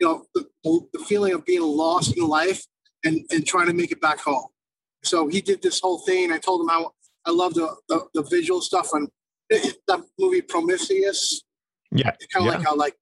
[0.00, 0.46] you know, the,
[0.92, 2.64] the feeling of being lost in life
[3.04, 4.46] and and trying to make it back home.
[5.02, 6.32] So he did this whole thing.
[6.32, 6.92] I told him how
[7.24, 9.08] I love the the, the visual stuff and
[9.50, 11.42] that movie Prometheus.
[11.92, 12.12] yeah.
[12.32, 12.50] Kind of yeah.
[12.50, 12.94] like how like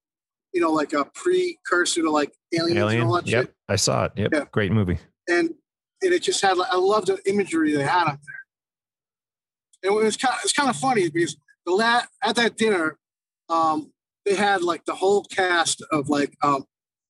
[0.55, 3.07] you know like a precursor to like aliens and all Alien.
[3.11, 3.45] that Yep.
[3.45, 4.13] shit I saw it.
[4.15, 4.29] Yep.
[4.33, 4.45] Yeah.
[4.51, 4.97] Great movie.
[5.29, 5.53] and
[6.01, 8.41] and it just had like I loved the imagery they had up there.
[9.91, 12.97] And it was kind of, it's kind of funny because the la- at that dinner,
[13.49, 13.91] um,
[14.25, 16.65] they had like the whole cast of like um,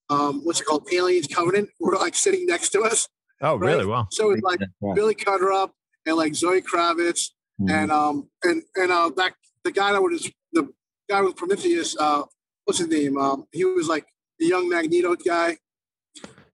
[0.09, 3.07] um, what's it called, Aliens Covenant, were like sitting next to us.
[3.41, 3.69] Oh, right?
[3.75, 3.85] really?
[3.85, 4.07] Well.
[4.11, 5.71] So it was like Billy Crudup
[6.05, 7.29] and like Zoe Kravitz
[7.61, 7.71] Mhm.
[7.71, 9.33] and um and and uh that
[9.63, 10.67] the guy that was the
[11.09, 12.23] guy with Prometheus, uh,
[12.65, 13.17] what's his name?
[13.17, 14.05] Um, he was like
[14.39, 15.57] the young Magneto guy.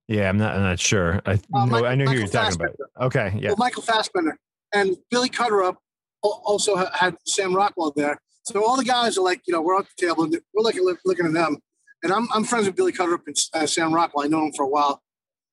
[0.08, 0.54] Yeah, I'm not.
[0.54, 1.20] I'm not sure.
[1.26, 1.66] I Uh, know.
[1.66, 2.76] Michael- I know who you're talking about.
[3.00, 3.32] Okay.
[3.38, 3.48] Yeah.
[3.50, 4.36] Well, Michael Fassbender
[4.74, 5.78] and Billy al-
[6.22, 8.18] also had Sam Rockwell there.
[8.44, 10.84] So all the guys are like, you know, we're at the table and we're looking
[11.04, 11.58] looking at them.
[12.02, 14.24] And I'm, I'm friends with Billy Crudup and uh, Sam Rockwell.
[14.24, 15.00] I know him for a while.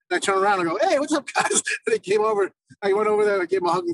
[0.10, 1.62] And I turn around and go, hey, what's up, guys?
[1.86, 2.51] And they came over.
[2.82, 3.86] I went over there and gave him a hug,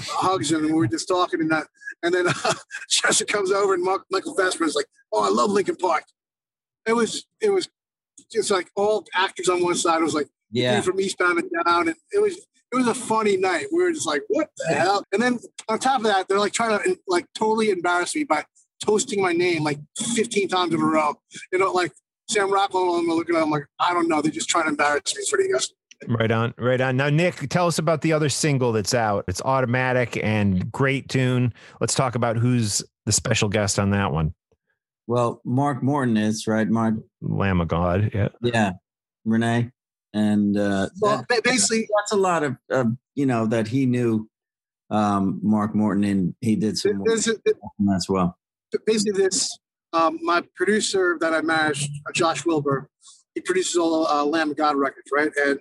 [0.00, 1.66] hugs and we were just talking and that.
[2.02, 2.32] And then uh,
[2.88, 6.04] Chester comes over and Mark, Michael Fassbender's like, oh, I love Linkin Park.
[6.86, 7.68] It was it was
[8.32, 10.00] just like all actors on one side.
[10.00, 10.80] It was like Yeah.
[10.80, 13.66] from Eastbound and Down, and it was it was a funny night.
[13.72, 15.02] We were just like, what the hell?
[15.12, 15.38] And then
[15.68, 18.44] on top of that, they're like trying to like totally embarrass me by
[18.84, 21.14] toasting my name like 15 times in a row.
[21.52, 21.92] You know, like
[22.28, 24.20] Sam Rockwell and I'm looking at him like, I don't know.
[24.20, 25.70] They're just trying to embarrass me for you guys.
[26.06, 26.96] Right on, right on.
[26.96, 29.24] Now, Nick, tell us about the other single that's out.
[29.26, 31.52] It's automatic and great tune.
[31.80, 34.34] Let's talk about who's the special guest on that one.
[35.08, 36.68] Well, Mark Morton is right.
[36.68, 38.10] Mark, Lamb of God.
[38.14, 38.28] Yeah.
[38.42, 38.72] yeah,
[39.24, 39.70] Renee,
[40.14, 44.28] and uh, Well, that- basically, that's a lot of, of you know that he knew
[44.90, 47.40] um, Mark Morton, and he did some work this is,
[47.80, 48.38] on that as well.
[48.86, 49.58] basically this
[49.92, 52.88] um, my producer that I managed, uh, Josh Wilbur,
[53.34, 55.30] he produces all uh, Lamb of God records, right?
[55.44, 55.58] And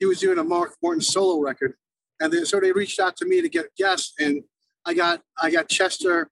[0.00, 1.74] he was doing a Mark Morton solo record,
[2.18, 4.42] and then so they reached out to me to get guests, and
[4.84, 6.22] I got I got Chester.
[6.22, 6.28] It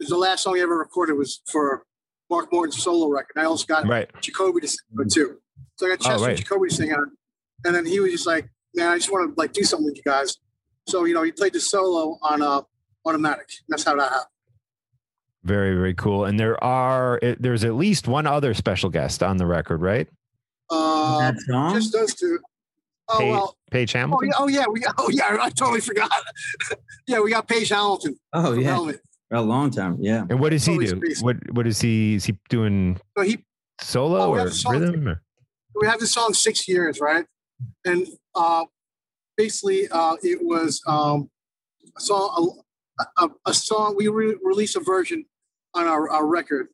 [0.00, 1.84] was the last song I ever recorded was for
[2.28, 3.38] Mark Morton's solo record.
[3.40, 4.10] I also got Right.
[4.20, 5.38] Jacoby to sing on too.
[5.76, 6.36] So I got Oh, Chester right.
[6.36, 7.12] Jacoby to sing on,
[7.64, 9.96] and then he was just like, "Man, I just want to like do something with
[9.96, 10.36] you guys."
[10.88, 12.62] So you know, he played the solo on uh,
[13.06, 13.48] automatic.
[13.68, 14.28] That's how that happened.
[15.44, 16.24] Very, very cool.
[16.24, 20.08] And there are, there's at least one other special guest on the record, right?
[20.70, 21.74] Uh, that song?
[21.74, 22.38] just those two.
[23.08, 23.56] Oh Page, well.
[23.70, 24.28] Page Oh Hamilton.
[24.28, 26.10] yeah, oh yeah, we got, oh yeah, I totally forgot.
[27.06, 28.18] yeah, we got Page Hamilton.
[28.32, 29.00] Oh yeah, Helmet.
[29.32, 29.96] a long time.
[30.00, 30.24] Yeah.
[30.30, 30.96] And what does he Holy do?
[30.96, 31.22] space.
[31.22, 32.14] What what is he?
[32.14, 33.44] Is he doing So he
[33.80, 35.08] solo Oh, or song rhythm?
[35.08, 35.22] Or?
[35.80, 37.26] we have this song six years, right?
[37.84, 38.64] And uh,
[39.36, 41.28] basically, uh, it was um,
[41.96, 42.58] a song,
[43.18, 43.96] a, a, a song.
[43.96, 45.24] We re- released a version
[45.74, 46.68] on our, our record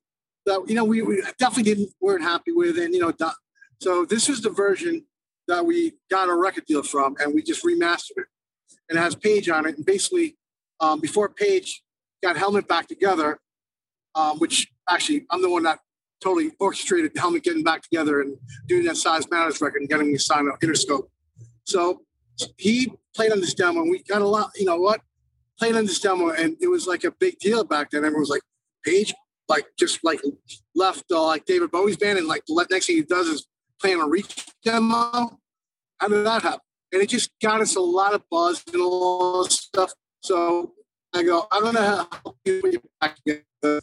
[0.47, 3.13] that you know we, we definitely didn't weren't happy with, and you know,
[3.81, 5.05] so this was the version
[5.49, 8.27] that we got a record deal from, and we just remastered it,
[8.89, 9.77] and it has Page on it.
[9.77, 10.37] And basically,
[10.81, 11.83] um, before Page
[12.23, 13.39] got Helmet back together,
[14.15, 15.79] um, which actually I'm the one that
[16.21, 18.37] totally orchestrated Helmet getting back together and
[18.69, 21.09] doing that Size Matters record and getting me signed up Interscope.
[21.65, 22.03] So
[22.57, 25.01] he played on this demo and we got a lot, you know what?
[25.59, 28.05] Played on this demo and it was like a big deal back then.
[28.05, 28.43] Everyone was like,
[28.85, 29.15] Page,
[29.49, 30.21] like just like
[30.75, 33.47] left uh, like David Bowie's band and like the next thing he does is
[33.81, 35.39] playing a reach demo.
[35.99, 36.61] How did that happen?
[36.93, 39.93] And it just got us a lot of buzz and all this stuff.
[40.23, 40.75] So
[41.15, 43.81] I go, I'm gonna help you put your back together.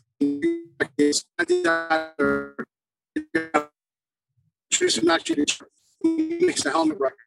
[5.09, 5.45] Actually
[6.03, 7.17] mix the helmet record.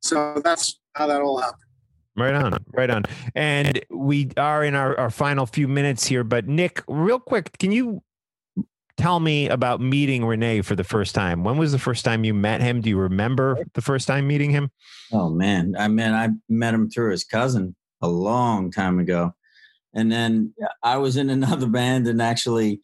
[0.00, 1.62] So that's how that all happened.
[2.16, 3.04] Right on, right on.
[3.34, 7.72] And we are in our, our final few minutes here, but Nick, real quick, can
[7.72, 8.02] you
[8.96, 11.44] tell me about meeting Renee for the first time?
[11.44, 12.80] When was the first time you met him?
[12.80, 14.70] Do you remember the first time meeting him?
[15.12, 19.34] Oh man, I mean, I met him through his cousin a long time ago,
[19.94, 22.80] and then I was in another band and actually,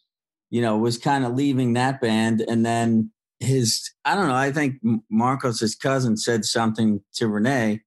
[0.50, 4.50] you know, was kind of leaving that band, and then his, I don't know, I
[4.50, 4.76] think
[5.10, 7.82] Marcos, his cousin, said something to Renee,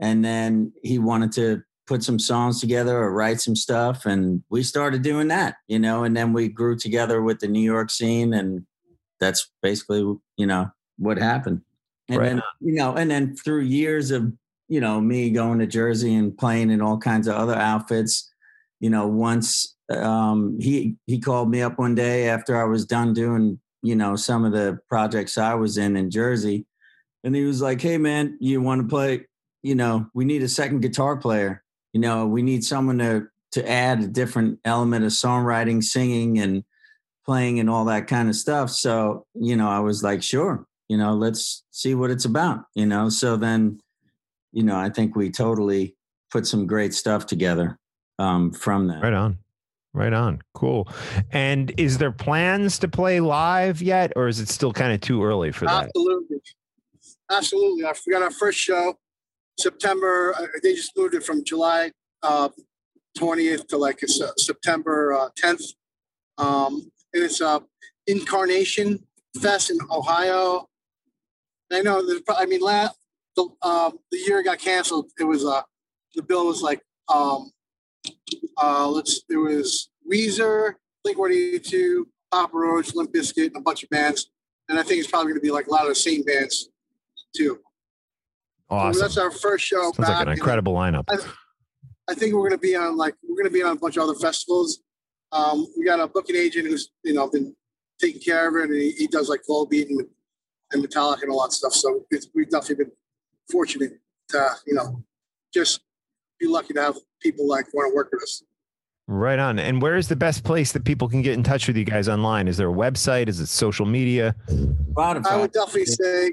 [0.00, 4.62] and then he wanted to put some songs together or write some stuff, and we
[4.62, 8.34] started doing that, you know, and then we grew together with the New York scene,
[8.34, 8.66] and
[9.20, 10.00] that's basically,
[10.36, 11.62] you know, what happened.
[12.08, 14.32] And Right then, you know, and then through years of,
[14.68, 18.30] you know, me going to Jersey and playing in all kinds of other outfits,
[18.80, 23.12] you know, once um, he he called me up one day after I was done
[23.12, 26.66] doing, you know, some of the projects I was in in Jersey,
[27.24, 29.26] and he was like, "Hey, man, you want to play?
[29.62, 31.62] You know, we need a second guitar player.
[31.92, 36.64] You know, we need someone to to add a different element of songwriting, singing, and
[37.24, 40.98] playing, and all that kind of stuff." So, you know, I was like, "Sure." You
[40.98, 42.64] know, let's see what it's about.
[42.74, 43.80] You know, so then,
[44.52, 45.96] you know, I think we totally
[46.30, 47.78] put some great stuff together
[48.18, 49.02] um, from that.
[49.02, 49.38] Right on.
[49.94, 50.40] Right on.
[50.54, 50.88] Cool.
[51.30, 55.22] And is there plans to play live yet, or is it still kind of too
[55.22, 55.84] early for that?
[55.84, 56.40] Absolutely.
[57.30, 57.84] Absolutely.
[57.86, 58.98] I forgot our first show,
[59.58, 60.34] September.
[60.38, 61.92] uh, They just moved it from July
[62.22, 62.48] uh,
[63.18, 65.64] 20th to like uh, September uh, 10th.
[66.38, 67.60] Um, and it's uh,
[68.08, 69.02] Inkcarceration
[69.40, 70.68] Fest in Ohio.
[71.70, 72.02] And I know
[72.36, 72.96] I mean, last,
[73.36, 75.62] the, um, the year got canceled, it was, uh,
[76.14, 77.50] the bill was like, um,
[78.62, 83.88] uh, let's, it was Weezer, Blink 182, Papa Roach, Limp Bizkit, and a bunch of
[83.88, 84.30] bands
[84.68, 86.70] and I think it's probably going to be like a lot of the same bands
[87.36, 87.58] too.
[88.72, 89.00] So Awesome.
[89.02, 90.08] that's our first show Sounds back.
[90.08, 91.04] like an incredible lineup.
[92.08, 93.98] I think we're going to be on like we're going to be on a bunch
[93.98, 94.80] of other festivals.
[95.30, 97.54] Um, we got a booking agent who's you know been
[98.00, 100.00] taking care of it, and he, he does like Volbeat and,
[100.72, 101.74] and Metallica and all that stuff.
[101.74, 102.92] So it's, we've definitely been
[103.50, 103.92] fortunate
[104.30, 105.04] to you know
[105.52, 105.82] just
[106.40, 108.42] be lucky to have people like want to work with us.
[109.06, 109.58] Right on.
[109.58, 112.08] And where is the best place that people can get in touch with you guys
[112.08, 112.48] online?
[112.48, 113.28] Is there a website?
[113.28, 114.34] Is it social media?
[114.48, 115.26] Spotify.
[115.26, 116.30] I would definitely say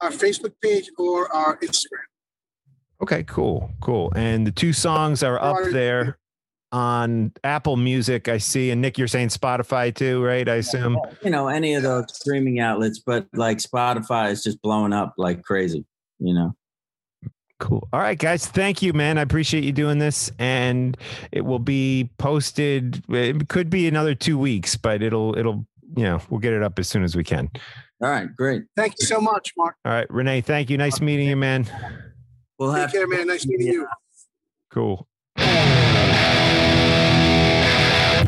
[0.00, 2.06] our Facebook page or our Instagram.
[3.02, 4.12] Okay, cool, cool.
[4.16, 6.18] And the two songs are up there
[6.72, 8.28] on Apple Music.
[8.28, 8.70] I see.
[8.70, 10.48] And Nick, you're saying Spotify too, right?
[10.48, 10.98] I assume.
[11.22, 15.42] you know, any of those streaming outlets, but like Spotify is just blowing up like
[15.42, 15.84] crazy,
[16.18, 16.54] you know.
[17.58, 17.88] Cool.
[17.92, 18.46] All right, guys.
[18.46, 19.16] Thank you, man.
[19.16, 20.30] I appreciate you doing this.
[20.38, 20.96] And
[21.32, 23.02] it will be posted.
[23.08, 25.66] It could be another two weeks, but it'll it'll
[25.96, 27.50] you know we'll get it up as soon as we can.
[28.02, 28.64] All right, great.
[28.76, 29.76] Thank you so much, Mark.
[29.84, 30.42] All right, Renee.
[30.42, 30.76] Thank you.
[30.76, 31.66] Nice meeting you, man.
[32.58, 33.26] We'll Take have care, man.
[33.26, 33.86] Nice meeting you.
[34.70, 35.08] Cool.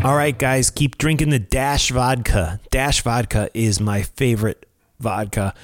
[0.05, 2.61] All right, guys, keep drinking the Dash vodka.
[2.71, 4.65] Dash vodka is my favorite
[5.01, 5.55] vodka.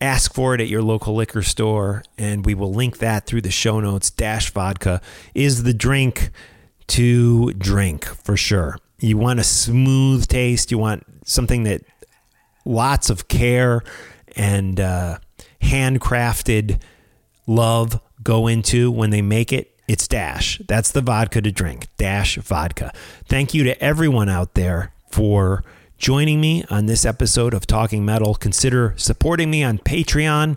[0.00, 3.50] Ask for it at your local liquor store, and we will link that through the
[3.50, 4.10] show notes.
[4.10, 5.00] Dash vodka
[5.34, 6.30] is the drink
[6.88, 8.76] to drink for sure.
[9.00, 11.82] You want a smooth taste, you want something that
[12.64, 13.82] lots of care
[14.36, 15.18] and uh,
[15.62, 16.80] handcrafted
[17.46, 20.60] love go into when they make it, it's Dash.
[20.66, 21.88] That's the vodka to drink.
[21.98, 22.92] Dash vodka.
[23.28, 25.62] Thank you to everyone out there for
[25.98, 28.34] joining me on this episode of Talking Metal.
[28.34, 30.56] Consider supporting me on Patreon.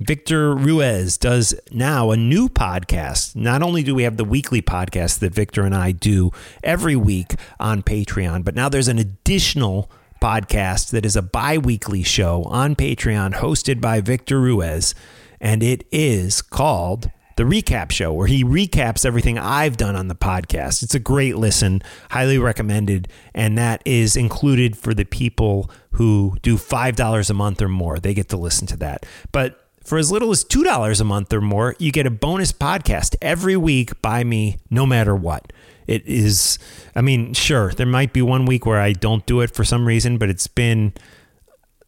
[0.00, 3.34] Victor Ruiz does now a new podcast.
[3.34, 6.30] Not only do we have the weekly podcast that Victor and I do
[6.62, 12.02] every week on Patreon, but now there's an additional podcast that is a bi weekly
[12.02, 14.94] show on Patreon hosted by Victor Ruiz.
[15.40, 20.14] And it is called The Recap Show, where he recaps everything I've done on the
[20.14, 20.82] podcast.
[20.82, 23.08] It's a great listen, highly recommended.
[23.34, 27.98] And that is included for the people who do $5 a month or more.
[27.98, 29.06] They get to listen to that.
[29.32, 33.16] But for as little as $2 a month or more, you get a bonus podcast
[33.22, 35.50] every week by me, no matter what.
[35.88, 36.58] It is,
[36.94, 39.86] I mean, sure, there might be one week where I don't do it for some
[39.86, 40.92] reason, but it's been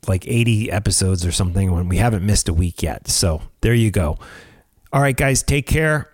[0.09, 3.09] like 80 episodes or something when we haven't missed a week yet.
[3.09, 4.19] So there you go.
[4.93, 6.11] All right, guys, take care.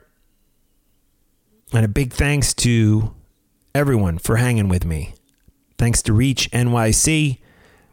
[1.73, 3.15] And a big thanks to
[3.73, 5.15] everyone for hanging with me.
[5.79, 7.39] Thanks to Reach NYC.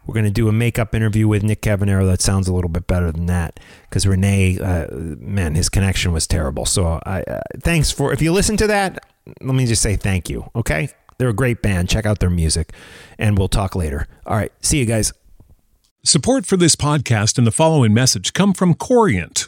[0.06, 2.88] We're going to do a makeup interview with Nick Cavanero that sounds a little bit
[2.88, 3.60] better than that
[3.90, 6.66] because Renee, uh, man, his connection was terrible.
[6.66, 9.06] So I, uh, thanks for, if you listen to that,
[9.42, 10.50] let me just say thank you.
[10.56, 10.90] Okay.
[11.18, 11.90] They're a great band.
[11.90, 12.74] Check out their music
[13.18, 14.08] and we'll talk later.
[14.26, 14.52] All right.
[14.62, 15.14] See you guys.
[16.04, 19.48] Support for this podcast and the following message come from Corient.